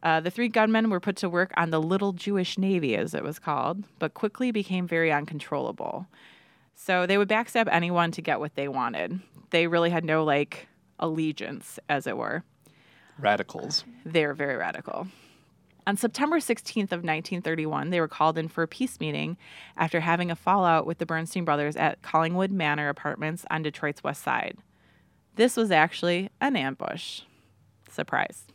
[0.05, 3.25] Uh, the three gunmen were put to work on the Little Jewish Navy, as it
[3.25, 6.07] was called, but quickly became very uncontrollable.
[6.75, 9.21] So they would backstab anyone to get what they wanted.
[9.49, 12.45] They really had no, like, allegiance, as it were.
[13.19, 13.85] Radicals.
[14.05, 15.09] They were very radical.
[15.87, 19.39] On September 16th of 1931, they were called in for a peace meeting
[19.77, 24.23] after having a fallout with the Bernstein brothers at Collingwood Manor Apartments on Detroit's west
[24.23, 24.59] side.
[25.37, 27.23] This was actually an ambush.
[27.91, 28.47] Surprise.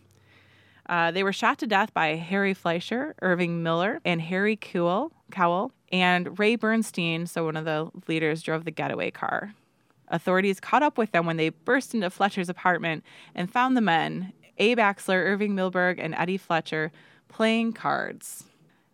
[0.90, 5.72] Uh, they were shot to death by Harry Fleischer, Irving Milberg, and Harry Cowell, Cowell,
[5.92, 9.54] and Ray Bernstein, so one of the leaders, drove the getaway car.
[10.08, 13.04] Authorities caught up with them when they burst into Fletcher's apartment
[13.36, 16.92] and found the men, Abe Axler, Irving Milberg, and Eddie Fletcher,
[17.28, 18.46] playing cards.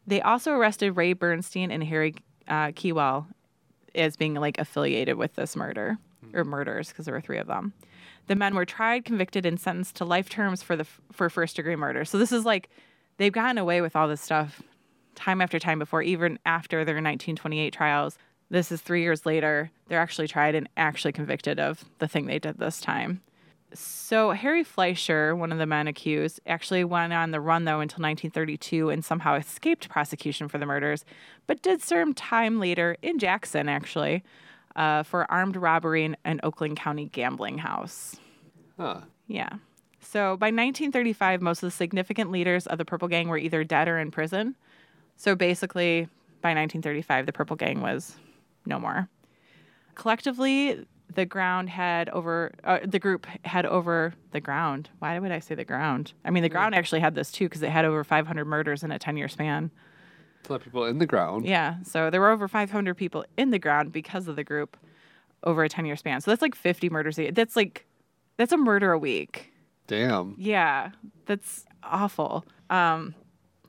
[0.05, 2.13] They also arrested Ray Bernstein and Harry
[2.49, 3.25] uh, Keywell
[3.95, 5.97] as being like affiliated with this murder
[6.33, 7.71] or murders because there were three of them.
[8.27, 11.75] The men were tried, convicted, and sentenced to life terms for the for first degree
[11.75, 12.05] murder.
[12.05, 12.69] So this is like
[13.17, 14.61] they've gotten away with all this stuff
[15.15, 18.17] time after time before, even after their 1928 trials.
[18.49, 19.71] This is three years later.
[19.87, 23.21] They're actually tried and actually convicted of the thing they did this time.
[23.73, 28.01] So Harry Fleischer, one of the men accused, actually went on the run though until
[28.03, 31.03] 1932 and somehow escaped prosecution for the murders,
[31.45, 34.23] but did serve time later in Jackson actually
[34.75, 38.15] uh, for armed robbery in an Oakland County gambling house.
[38.77, 39.01] Huh.
[39.27, 39.49] Yeah.
[40.01, 43.87] So by 1935, most of the significant leaders of the Purple Gang were either dead
[43.87, 44.55] or in prison.
[45.17, 46.07] So basically,
[46.41, 48.15] by 1935, the Purple Gang was
[48.65, 49.09] no more.
[49.95, 54.89] Collectively, the ground had over uh, the group had over the ground.
[54.99, 56.13] Why would I say the ground?
[56.23, 58.91] I mean, the ground actually had this too because it had over 500 murders in
[58.91, 59.71] a 10 year span.
[60.49, 61.45] Lot of people in the ground.
[61.45, 64.77] Yeah, so there were over 500 people in the ground because of the group
[65.43, 66.21] over a 10 year span.
[66.21, 67.31] So that's like 50 murders a year.
[67.31, 67.85] That's like
[68.37, 69.51] that's a murder a week.
[69.87, 70.35] Damn.
[70.37, 70.91] Yeah,
[71.25, 72.45] that's awful.
[72.69, 73.13] Um,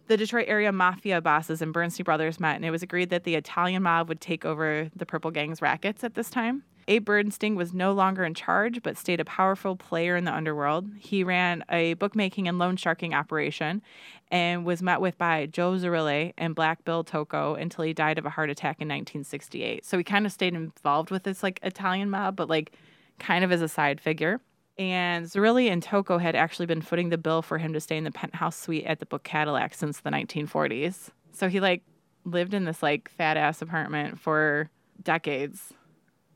[0.08, 3.34] the Detroit area mafia bosses and Bernstein brothers met, and it was agreed that the
[3.34, 6.62] Italian mob would take over the Purple Gang's rackets at this time.
[6.88, 10.88] Abe Bernstein was no longer in charge, but stayed a powerful player in the underworld.
[10.98, 13.82] He ran a bookmaking and loan sharking operation
[14.30, 18.26] and was met with by Joe Zerilli and Black Bill Tocco until he died of
[18.26, 19.84] a heart attack in 1968.
[19.84, 22.72] So he kind of stayed involved with this like Italian mob, but like
[23.18, 24.40] kind of as a side figure.
[24.78, 28.04] And Zerilli and Tocco had actually been footing the bill for him to stay in
[28.04, 31.08] the penthouse suite at the Book Cadillac since the 1940s.
[31.32, 31.82] So he like
[32.24, 34.70] lived in this like fat ass apartment for
[35.02, 35.72] decades.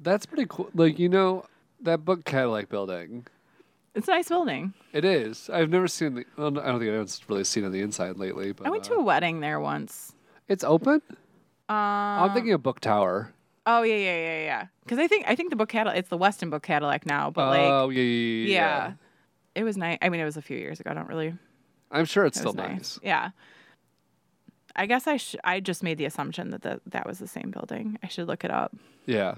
[0.00, 0.70] That's pretty cool.
[0.74, 1.44] Like, you know,
[1.82, 3.26] that book Cadillac building.
[3.94, 4.72] It's a nice building.
[4.92, 5.50] It is.
[5.50, 6.24] I've never seen the.
[6.36, 8.52] Well, I don't think anyone's really seen on the inside lately.
[8.52, 10.12] But I went uh, to a wedding there once.
[10.48, 11.02] It's open.
[11.68, 13.32] Um, I'm thinking of Book Tower.
[13.66, 14.66] Oh yeah, yeah, yeah, yeah.
[14.84, 15.98] Because I think I think the book Cadillac.
[15.98, 18.86] It's the Westin Book Cadillac now, but like oh yeah, yeah, yeah, yeah.
[18.86, 18.92] yeah.
[19.54, 19.98] it was nice.
[20.00, 20.90] I mean, it was a few years ago.
[20.90, 21.34] I don't really.
[21.90, 22.98] I'm sure it's It still was nice.
[23.02, 23.30] Yeah.
[24.76, 27.50] I guess I sh- I just made the assumption that the, that was the same
[27.50, 27.98] building.
[28.02, 28.74] I should look it up.
[29.04, 29.34] Yeah.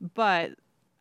[0.00, 0.52] But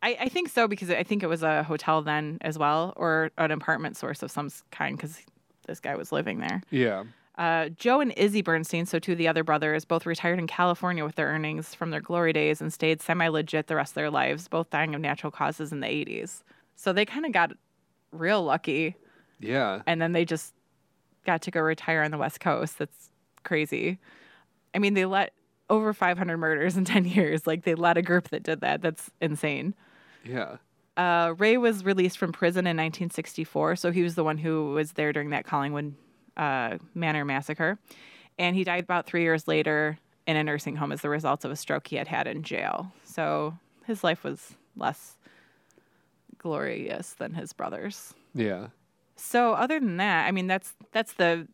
[0.01, 3.31] I, I think so because I think it was a hotel then as well, or
[3.37, 5.21] an apartment source of some kind because
[5.67, 6.61] this guy was living there.
[6.69, 7.03] Yeah.
[7.37, 11.03] Uh, Joe and Izzy Bernstein, so two of the other brothers, both retired in California
[11.03, 14.09] with their earnings from their glory days and stayed semi legit the rest of their
[14.11, 16.43] lives, both dying of natural causes in the 80s.
[16.75, 17.51] So they kind of got
[18.11, 18.95] real lucky
[19.41, 19.81] Yeah.
[19.85, 20.53] and then they just
[21.25, 22.77] got to go retire on the West Coast.
[22.77, 23.09] That's
[23.43, 23.97] crazy.
[24.73, 25.33] I mean, they let
[25.70, 27.47] over 500 murders in 10 years.
[27.47, 28.82] Like, they let a group that did that.
[28.82, 29.74] That's insane.
[30.24, 30.57] Yeah.
[30.97, 34.93] Uh, Ray was released from prison in 1964, so he was the one who was
[34.93, 35.93] there during that Collingwood
[36.38, 37.78] uh, Manor massacre,
[38.39, 39.97] and he died about three years later
[40.28, 42.91] in a nursing home as the result of a stroke he had had in jail.
[43.03, 45.18] So his life was less
[46.38, 48.13] glorious than his brother's.
[48.34, 48.68] Yeah.
[49.16, 51.47] So other than that, I mean that's that's the,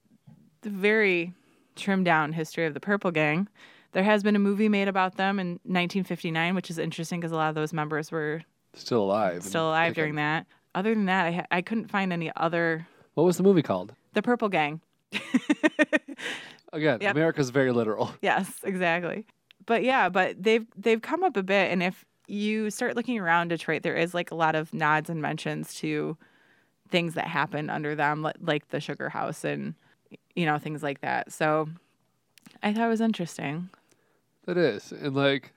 [0.62, 1.34] the very
[1.76, 3.48] trimmed down history of the Purple Gang.
[3.94, 7.36] There has been a movie made about them in 1959, which is interesting because a
[7.36, 8.42] lot of those members were
[8.74, 9.44] Still alive.
[9.44, 10.46] still alive during that.
[10.74, 12.88] Other than that, I, ha- I couldn't find any other.
[13.16, 13.94] What was the movie called?
[14.14, 14.80] The Purple Gang.
[16.74, 17.12] Again, Yep.
[17.16, 18.14] America's very literal.
[18.22, 19.26] Yes, exactly.
[19.66, 23.50] But yeah, but they've they've come up a bit, and if you start looking around
[23.50, 26.18] Detroit, there is like a lot of nods and mentions to
[26.90, 29.76] things that happened under them, like the Sugar House and
[30.34, 31.32] you know things like that.
[31.34, 31.68] So
[32.64, 33.70] I thought it was interesting.
[34.46, 35.52] That is, and like,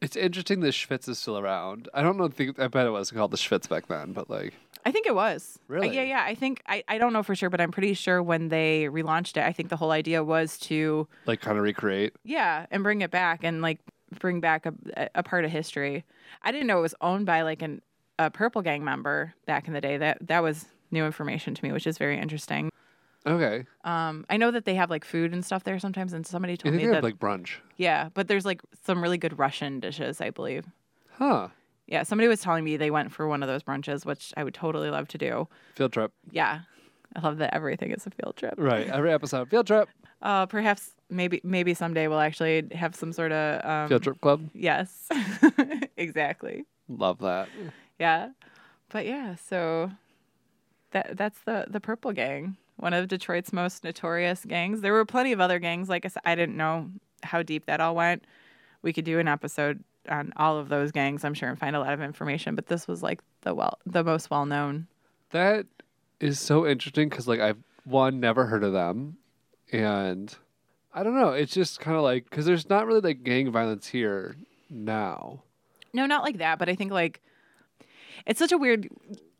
[0.00, 1.88] it's interesting that Schvitz is still around.
[1.92, 2.28] I don't know.
[2.28, 4.54] Think I bet it was called the Schvitz back then, but like,
[4.86, 5.58] I think it was.
[5.68, 5.94] Uh, Really?
[5.96, 6.24] yeah, yeah.
[6.24, 9.36] I think I, I don't know for sure, but I'm pretty sure when they relaunched
[9.36, 12.14] it, I think the whole idea was to like kind of recreate.
[12.24, 13.80] yeah, and bring it back and like
[14.20, 16.04] bring back a, a part of history.
[16.42, 17.82] I didn't know it was owned by like an
[18.20, 19.96] a Purple Gang member back in the day.
[19.96, 22.70] That that was new information to me, which is very interesting.
[23.26, 26.54] Okay, Um, I know that they have like food and stuff there sometimes, and somebody
[26.54, 27.56] I told think me they that have like brunch.
[27.76, 30.64] yeah, but there's like some really good Russian dishes, I believe.
[31.12, 31.48] Huh?
[31.86, 34.54] Yeah, somebody was telling me they went for one of those brunches, which I would
[34.54, 35.48] totally love to do.
[35.74, 36.12] Field trip.
[36.30, 36.60] Yeah,
[37.16, 38.54] I love that everything is a field trip.
[38.56, 38.88] Right.
[38.88, 39.88] Every episode, field trip.
[40.22, 44.48] Uh, perhaps maybe maybe someday we'll actually have some sort of um, Field trip club.
[44.54, 45.08] Yes,
[45.96, 46.64] exactly.
[46.88, 47.48] Love that.
[47.98, 48.30] Yeah,
[48.90, 49.90] but yeah, so
[50.92, 54.80] that that's the the Purple Gang, one of Detroit's most notorious gangs.
[54.80, 55.88] There were plenty of other gangs.
[55.88, 56.90] Like I said, I didn't know
[57.22, 58.24] how deep that all went.
[58.82, 61.80] We could do an episode on all of those gangs, I'm sure, and find a
[61.80, 62.54] lot of information.
[62.54, 64.86] But this was like the well the most well known.
[65.30, 65.66] That
[66.20, 69.18] is so interesting because like I've one never heard of them,
[69.72, 70.34] and
[70.94, 71.30] I don't know.
[71.30, 74.36] It's just kind of like because there's not really like gang violence here
[74.70, 75.42] now.
[75.92, 77.20] No, not like that, but I think like
[78.26, 78.88] it's such a weird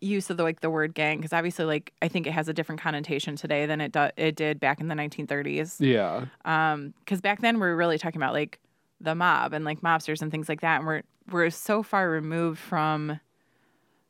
[0.01, 2.53] use of the like the word gang because obviously like I think it has a
[2.53, 5.77] different connotation today than it do- it did back in the 1930s.
[5.81, 6.27] Yeah.
[6.45, 8.59] Um, because back then we were really talking about like
[9.01, 12.59] the mob and like mobsters and things like that, and we're we're so far removed
[12.59, 13.21] from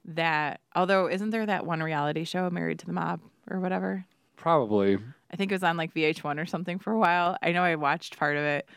[0.05, 0.61] that.
[0.75, 3.21] Although, isn't there that one reality show, Married to the Mob
[3.51, 4.05] or whatever?
[4.37, 4.99] Probably.
[5.31, 7.37] I think it was on like VH1 or something for a while.
[7.43, 8.69] I know I watched part of it.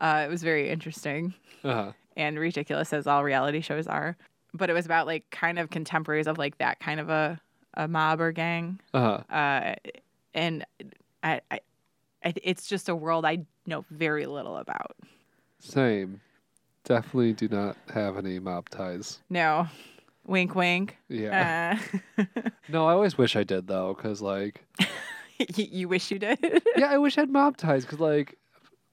[0.00, 1.92] Uh, it was very interesting Uh-huh.
[2.16, 4.16] and ridiculous as all reality shows are.
[4.56, 7.40] But it was about like kind of contemporaries of like that kind of a,
[7.74, 8.80] a mob or gang.
[8.94, 9.22] Uh-huh.
[9.34, 9.74] Uh,
[10.34, 10.64] and
[11.22, 11.60] I, I,
[12.24, 14.96] I, it's just a world I know very little about.
[15.60, 16.20] Same.
[16.84, 19.18] Definitely do not have any mob ties.
[19.28, 19.66] No,
[20.24, 20.96] wink, wink.
[21.08, 21.78] Yeah.
[22.18, 22.24] Uh,
[22.68, 24.64] no, I always wish I did though, because like,
[25.38, 26.38] you, you wish you did.
[26.76, 28.36] yeah, I wish I had mob ties, because like,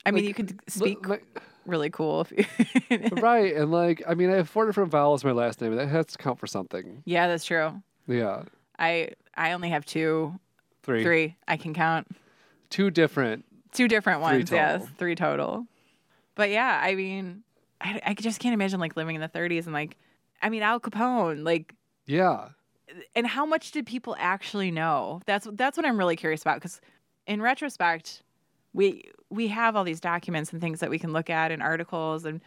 [0.05, 1.25] I mean, Like, you could speak like-
[1.65, 2.45] really cool if you.
[3.21, 5.75] right, and like, I mean, I have four different vowels in my last name.
[5.75, 7.01] That has to count for something.
[7.05, 7.81] yeah, that's true.
[8.07, 8.43] Yeah,
[8.77, 10.39] I I only have two,
[10.83, 11.35] three, three.
[11.47, 12.07] I can count
[12.69, 13.45] two different.
[13.71, 14.51] two different ones.
[14.51, 14.95] Yes, total.
[14.97, 15.67] three total.
[16.35, 17.43] But yeah, I mean,
[17.79, 19.97] I, I just can't imagine like living in the 30s and like,
[20.41, 21.75] I mean, Al Capone, like,
[22.07, 22.49] Yeah,
[23.15, 25.21] and how much did people actually know?
[25.25, 26.81] That's that's what I'm really curious about because,
[27.27, 28.23] in retrospect,
[28.73, 32.25] we we have all these documents and things that we can look at and articles
[32.25, 32.41] and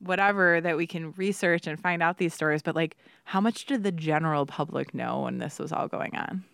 [0.00, 2.62] whatever that we can research and find out these stories.
[2.62, 6.44] But like, how much did the general public know when this was all going on?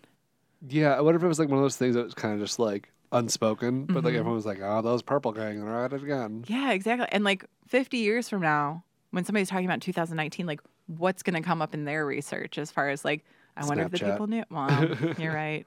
[0.67, 0.93] yeah.
[0.95, 2.57] I wonder if it was like one of those things that was kind of just
[2.59, 4.17] like unspoken, but like Mhm.
[4.19, 7.07] everyone was like, "Oh, those purple gang, and they're at it again." Yeah, exactly.
[7.11, 11.41] And like 50 years from now, when somebody's talking about 2019, like what's going to
[11.41, 13.23] come up in their research as far as like,
[13.57, 14.43] I wonder if the people knew.
[14.49, 15.65] Well, you're right.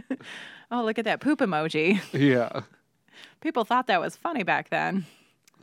[0.70, 2.00] oh, look at that poop emoji.
[2.12, 2.62] Yeah.
[3.40, 5.06] People thought that was funny back then.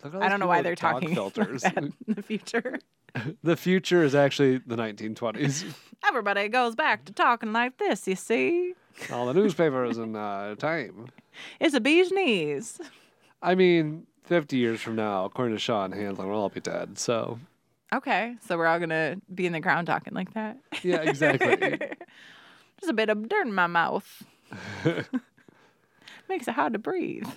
[0.04, 1.64] Look at I don't know why they're talking filters.
[1.64, 2.80] like in the future.
[3.44, 5.66] the future is actually the 1920s.
[6.06, 8.74] Everybody goes back to talking like this, you see.
[9.12, 11.08] All the newspapers and uh, time.
[11.60, 12.80] It's a bee's knees.
[13.42, 16.98] I mean, 50 years from now, according to Sean Hanlon, we'll all be dead.
[16.98, 17.40] So,
[17.94, 20.58] Okay, so we're all to be in the ground talking like that.
[20.82, 21.58] yeah, exactly.
[21.58, 24.24] There's a bit of dirt in my mouth.
[26.30, 27.28] Makes it hard to breathe.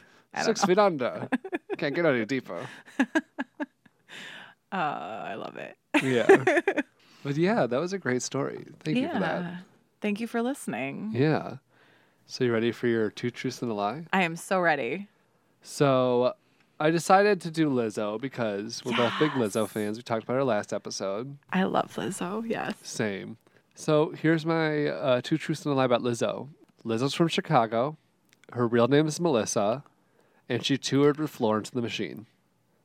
[0.43, 1.29] Six feet under.
[1.79, 2.67] Can't get any deeper.
[4.73, 5.77] Oh, I love it.
[6.03, 6.27] Yeah.
[7.23, 8.67] but yeah, that was a great story.
[8.81, 9.63] Thank you for that.
[10.01, 11.13] Thank you for listening.
[11.15, 11.59] Yeah.
[12.27, 14.05] So, you ready for your two truths and a lie?
[14.13, 15.07] I am so ready.
[15.63, 16.35] So,
[16.79, 19.97] I decided to do Lizzo because we're both big Lizzo fans.
[19.97, 21.39] We talked about her last episode.
[21.51, 22.45] I love Lizzo.
[22.47, 22.75] Yes.
[22.83, 23.39] Same.
[23.75, 26.49] So here's my uh, two truths and a lie about Lizzo.
[26.85, 27.97] Lizzo's from Chicago.
[28.53, 29.85] Her real name is Melissa,
[30.49, 32.27] and she toured with Florence and the Machine.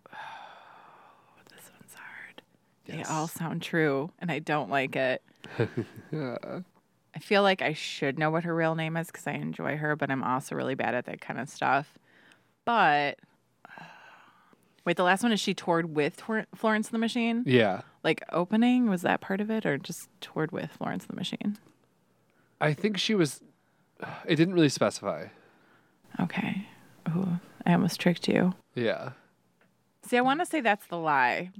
[0.09, 0.15] Oh,
[1.53, 2.41] This one's hard.
[2.85, 5.21] They all sound true, and I don't like it.
[6.11, 6.37] Yeah.
[7.15, 9.95] I feel like I should know what her real name is because I enjoy her,
[9.97, 11.97] but I'm also really bad at that kind of stuff.
[12.65, 13.19] But
[14.85, 17.43] Wait, the last one is she toured with Tor- Florence and the Machine?
[17.45, 17.81] Yeah.
[18.03, 21.57] Like opening, was that part of it, or just toured with Florence and the Machine?
[22.59, 23.41] I think she was.
[24.25, 25.27] It didn't really specify.
[26.19, 26.67] Okay.
[27.09, 28.53] Ooh, I almost tricked you.
[28.75, 29.11] Yeah.
[30.03, 31.51] See, I want to say that's the lie,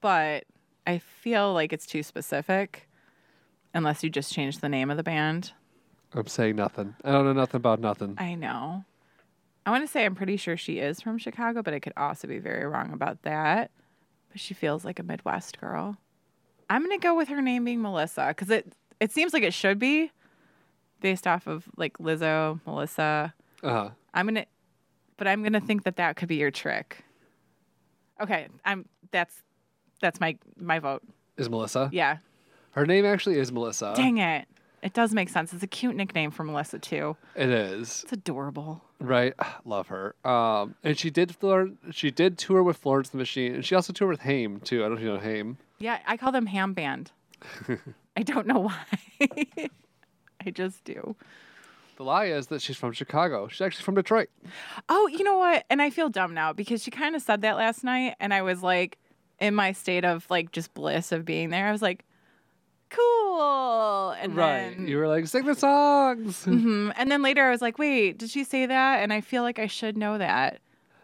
[0.00, 0.44] but
[0.86, 2.88] I feel like it's too specific
[3.74, 5.52] unless you just change the name of the band.
[6.14, 6.94] I'm saying nothing.
[7.04, 8.14] I don't know nothing about nothing.
[8.16, 8.84] I know.
[9.66, 12.28] I want to say I'm pretty sure she is from Chicago, but I could also
[12.28, 13.72] be very wrong about that.
[14.30, 15.96] But she feels like a Midwest girl.
[16.70, 19.52] I'm going to go with her name being Melissa because it, it seems like it
[19.52, 20.12] should be
[21.00, 23.34] based off of like Lizzo, Melissa.
[23.62, 23.90] Uh huh.
[24.14, 24.46] I'm going to,
[25.16, 27.04] but I'm going to think that that could be your trick.
[28.20, 28.46] Okay.
[28.64, 29.42] I'm, that's,
[30.00, 31.02] that's my, my vote.
[31.36, 31.90] Is Melissa?
[31.92, 32.18] Yeah.
[32.70, 33.94] Her name actually is Melissa.
[33.96, 34.46] Dang it.
[34.82, 35.52] It does make sense.
[35.52, 37.16] It's a cute nickname for Melissa too.
[37.34, 38.02] It is.
[38.04, 38.82] It's adorable.
[39.00, 39.34] Right.
[39.64, 40.14] Love her.
[40.24, 43.92] Um, and she did Flor- she did tour with Florence the Machine, and she also
[43.92, 44.84] toured with Haim too.
[44.84, 45.58] I don't know if you know Haim.
[45.78, 47.12] Yeah, I call them ham band.
[48.16, 48.86] I don't know why.
[50.46, 51.16] I just do.
[51.96, 53.48] The lie is that she's from Chicago.
[53.48, 54.28] She's actually from Detroit.
[54.88, 55.64] Oh, you know what?
[55.68, 58.42] And I feel dumb now because she kind of said that last night, and I
[58.42, 58.98] was like,
[59.38, 61.66] in my state of like just bliss of being there.
[61.66, 62.04] I was like,
[62.90, 64.10] cool.
[64.20, 64.74] And right.
[64.76, 66.44] then, You were like, sing the songs.
[66.46, 66.92] Mhm.
[66.96, 69.00] and then later I was like, wait, did she say that?
[69.00, 70.60] And I feel like I should know that.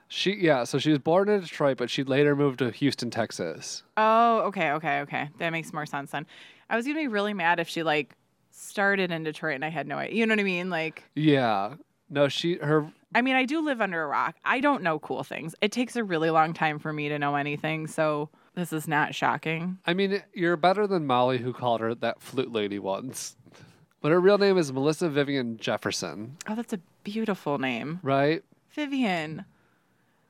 [0.08, 0.64] She yeah.
[0.64, 3.82] So she was born in Detroit, but she later moved to Houston, Texas.
[3.96, 5.30] Oh, okay, okay, okay.
[5.38, 6.26] That makes more sense then.
[6.68, 8.14] I was gonna be really mad if she like
[8.50, 10.16] started in Detroit and I had no idea.
[10.18, 10.68] You know what I mean?
[10.70, 11.74] Like, Yeah.
[12.10, 14.36] No, she her I mean, I do live under a rock.
[14.44, 15.54] I don't know cool things.
[15.62, 19.14] It takes a really long time for me to know anything, so this is not
[19.14, 19.78] shocking.
[19.86, 23.36] I mean, you're better than Molly, who called her that flute lady once.
[24.00, 28.42] But her real name is Melissa Vivian Jefferson, Oh, that's a beautiful name, right?
[28.70, 29.44] Vivian.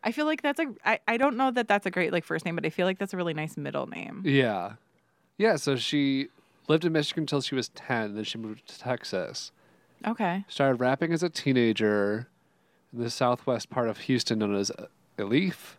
[0.05, 0.67] I feel like that's a.
[0.85, 2.99] I, I don't know that that's a great like first name, but I feel like
[2.99, 4.23] that's a really nice middle name.
[4.27, 4.73] Yeah.
[5.39, 6.29] Yeah, so she
[6.69, 9.51] lived in Michigan until she was 10, then she moved to Texas.
[10.07, 10.45] Okay.
[10.49, 12.29] Started rapping as a teenager
[12.93, 14.71] in the southwest part of Houston known as
[15.19, 15.77] Alief.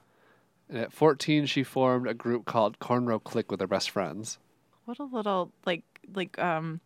[0.74, 4.40] And at 14, she formed a group called Cornrow Clique with her best friends.
[4.86, 5.84] What a little like
[6.16, 6.82] like um,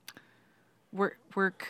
[0.91, 1.67] work work.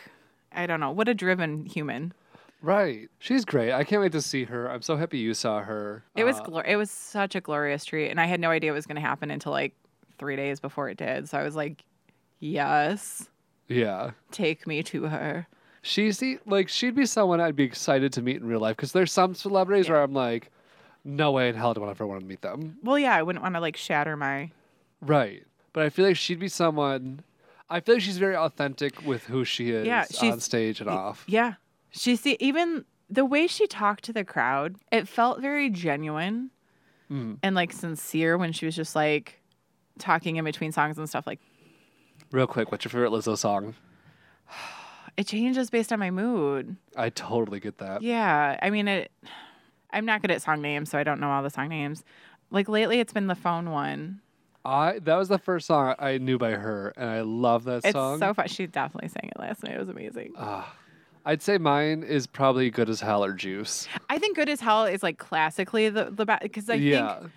[0.51, 0.89] I don't know.
[0.91, 2.13] What a driven human.
[2.61, 3.07] Right.
[3.19, 3.71] She's great.
[3.71, 4.69] I can't wait to see her.
[4.69, 6.03] I'm so happy you saw her.
[6.15, 8.71] It was Uh, glor- it was such a glorious treat, and I had no idea
[8.71, 9.75] it was going to happen until like
[10.17, 11.29] three days before it did.
[11.29, 11.83] So I was like,
[12.39, 13.29] "Yes,
[13.67, 14.11] yeah.
[14.31, 15.47] take me to her."
[15.83, 18.91] She's the, like she'd be someone I'd be excited to meet in real life because
[18.91, 19.93] there's some celebrities Yeah.
[19.93, 20.49] where I'm like,
[21.03, 22.77] no way in hell do I ever want to meet them.
[22.83, 24.51] Well, yeah, I wouldn't want to like shatter my.
[25.01, 25.43] Right.
[25.73, 27.21] But I feel like she'd be someone.
[27.69, 30.89] I feel like she's very authentic with who she is Yeah, she's- on stage and
[30.89, 31.23] off.
[31.27, 31.55] Yeah,
[31.91, 36.51] she see even the way she talked to the crowd, it felt very genuine
[37.09, 37.37] Mm.
[37.41, 39.41] and like sincere when she was just like
[39.97, 41.25] talking in between songs and stuff.
[41.25, 41.39] Like
[42.31, 43.75] Real quick, what's your favorite Lizzo song?
[45.17, 46.75] it changes based on my mood.
[46.95, 48.01] I totally get that.
[48.01, 49.11] Yeah, I mean it.
[49.91, 52.03] I'm not good at song names, so I don't know all the song names.
[52.51, 54.21] Like lately, it's been the phone one.
[54.65, 57.91] I that was the first song I knew by her, and I love that It's
[57.93, 58.19] song.
[58.19, 58.47] so fun.
[58.47, 59.75] She definitely sang it last night.
[59.75, 60.33] It was amazing.
[60.37, 60.73] Ah.
[61.25, 64.85] I'd say mine is probably "Good as Hell" or "Juice." I think "Good as Hell"
[64.85, 67.31] is like classically the the best because I yeah, think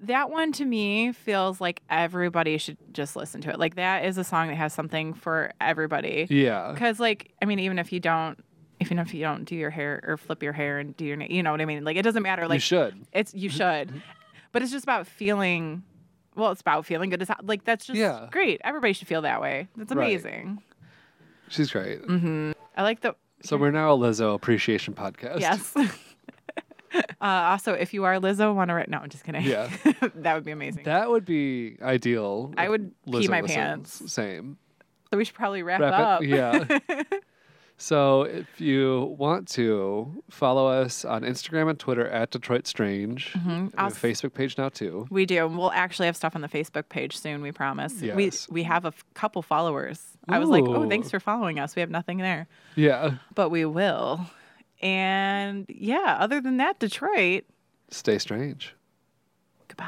[0.00, 3.58] that one to me feels like everybody should just listen to it.
[3.60, 6.26] Like that is a song that has something for everybody.
[6.30, 8.38] yeah, Because like I mean, even if you don't,
[8.80, 11.42] even if you don't do your hair or flip your hair and do your, you
[11.42, 11.84] know what I mean.
[11.84, 12.46] Like it doesn't matter.
[12.48, 13.06] Like you should.
[13.12, 14.02] it's you should,
[14.52, 15.82] but it's just about feeling.
[16.34, 17.36] Well, it's about feeling good hell.
[17.42, 18.28] Like that's just Yeah.
[18.30, 18.60] great.
[18.62, 19.66] Everybody should feel that way.
[19.76, 20.04] That's Right.
[20.06, 20.62] amazing.
[21.48, 22.00] She's great.
[22.04, 25.40] hmm I like the So we're now a Lizzo appreciation podcast.
[25.40, 25.74] yes.
[26.94, 28.88] uh, also, if you are Lizzo, want to write?
[28.88, 29.42] No, I'm just kidding.
[29.42, 29.68] Yeah.
[30.14, 30.84] that would be amazing.
[30.84, 32.52] That would be ideal.
[32.56, 33.56] I would pee my listens.
[33.56, 34.12] pants.
[34.12, 34.58] Same.
[35.10, 36.22] so we should probably wrap, Wrap up.
[36.22, 36.28] it.
[36.28, 36.78] Yeah.
[37.80, 43.66] so if you want to follow us on Instagram and Twitter at Detroit Strange, Mhm.
[43.66, 45.06] we have a Facebook page now too.
[45.10, 45.46] We do.
[45.46, 47.40] We'll actually have stuff on the Facebook page soon.
[47.40, 48.02] We promise.
[48.02, 48.48] Yes.
[48.50, 50.04] We we have a f- couple followers.
[50.28, 51.74] I was like, oh, thanks for following us.
[51.76, 53.12] We have nothing there, Yeah.
[53.34, 54.26] but we will.
[54.82, 57.44] And yeah, other than that, Detroit.
[57.90, 58.74] Stay strange.
[59.68, 59.86] Goodbye.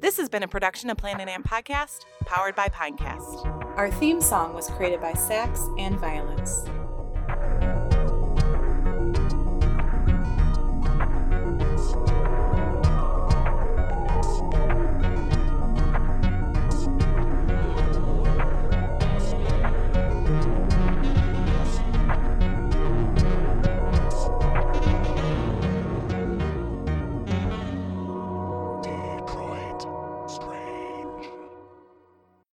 [0.00, 3.46] This has been a production of Planet Amp Podcast, powered by Pinecast.
[3.76, 6.66] Our theme song was created by Sax and Violence.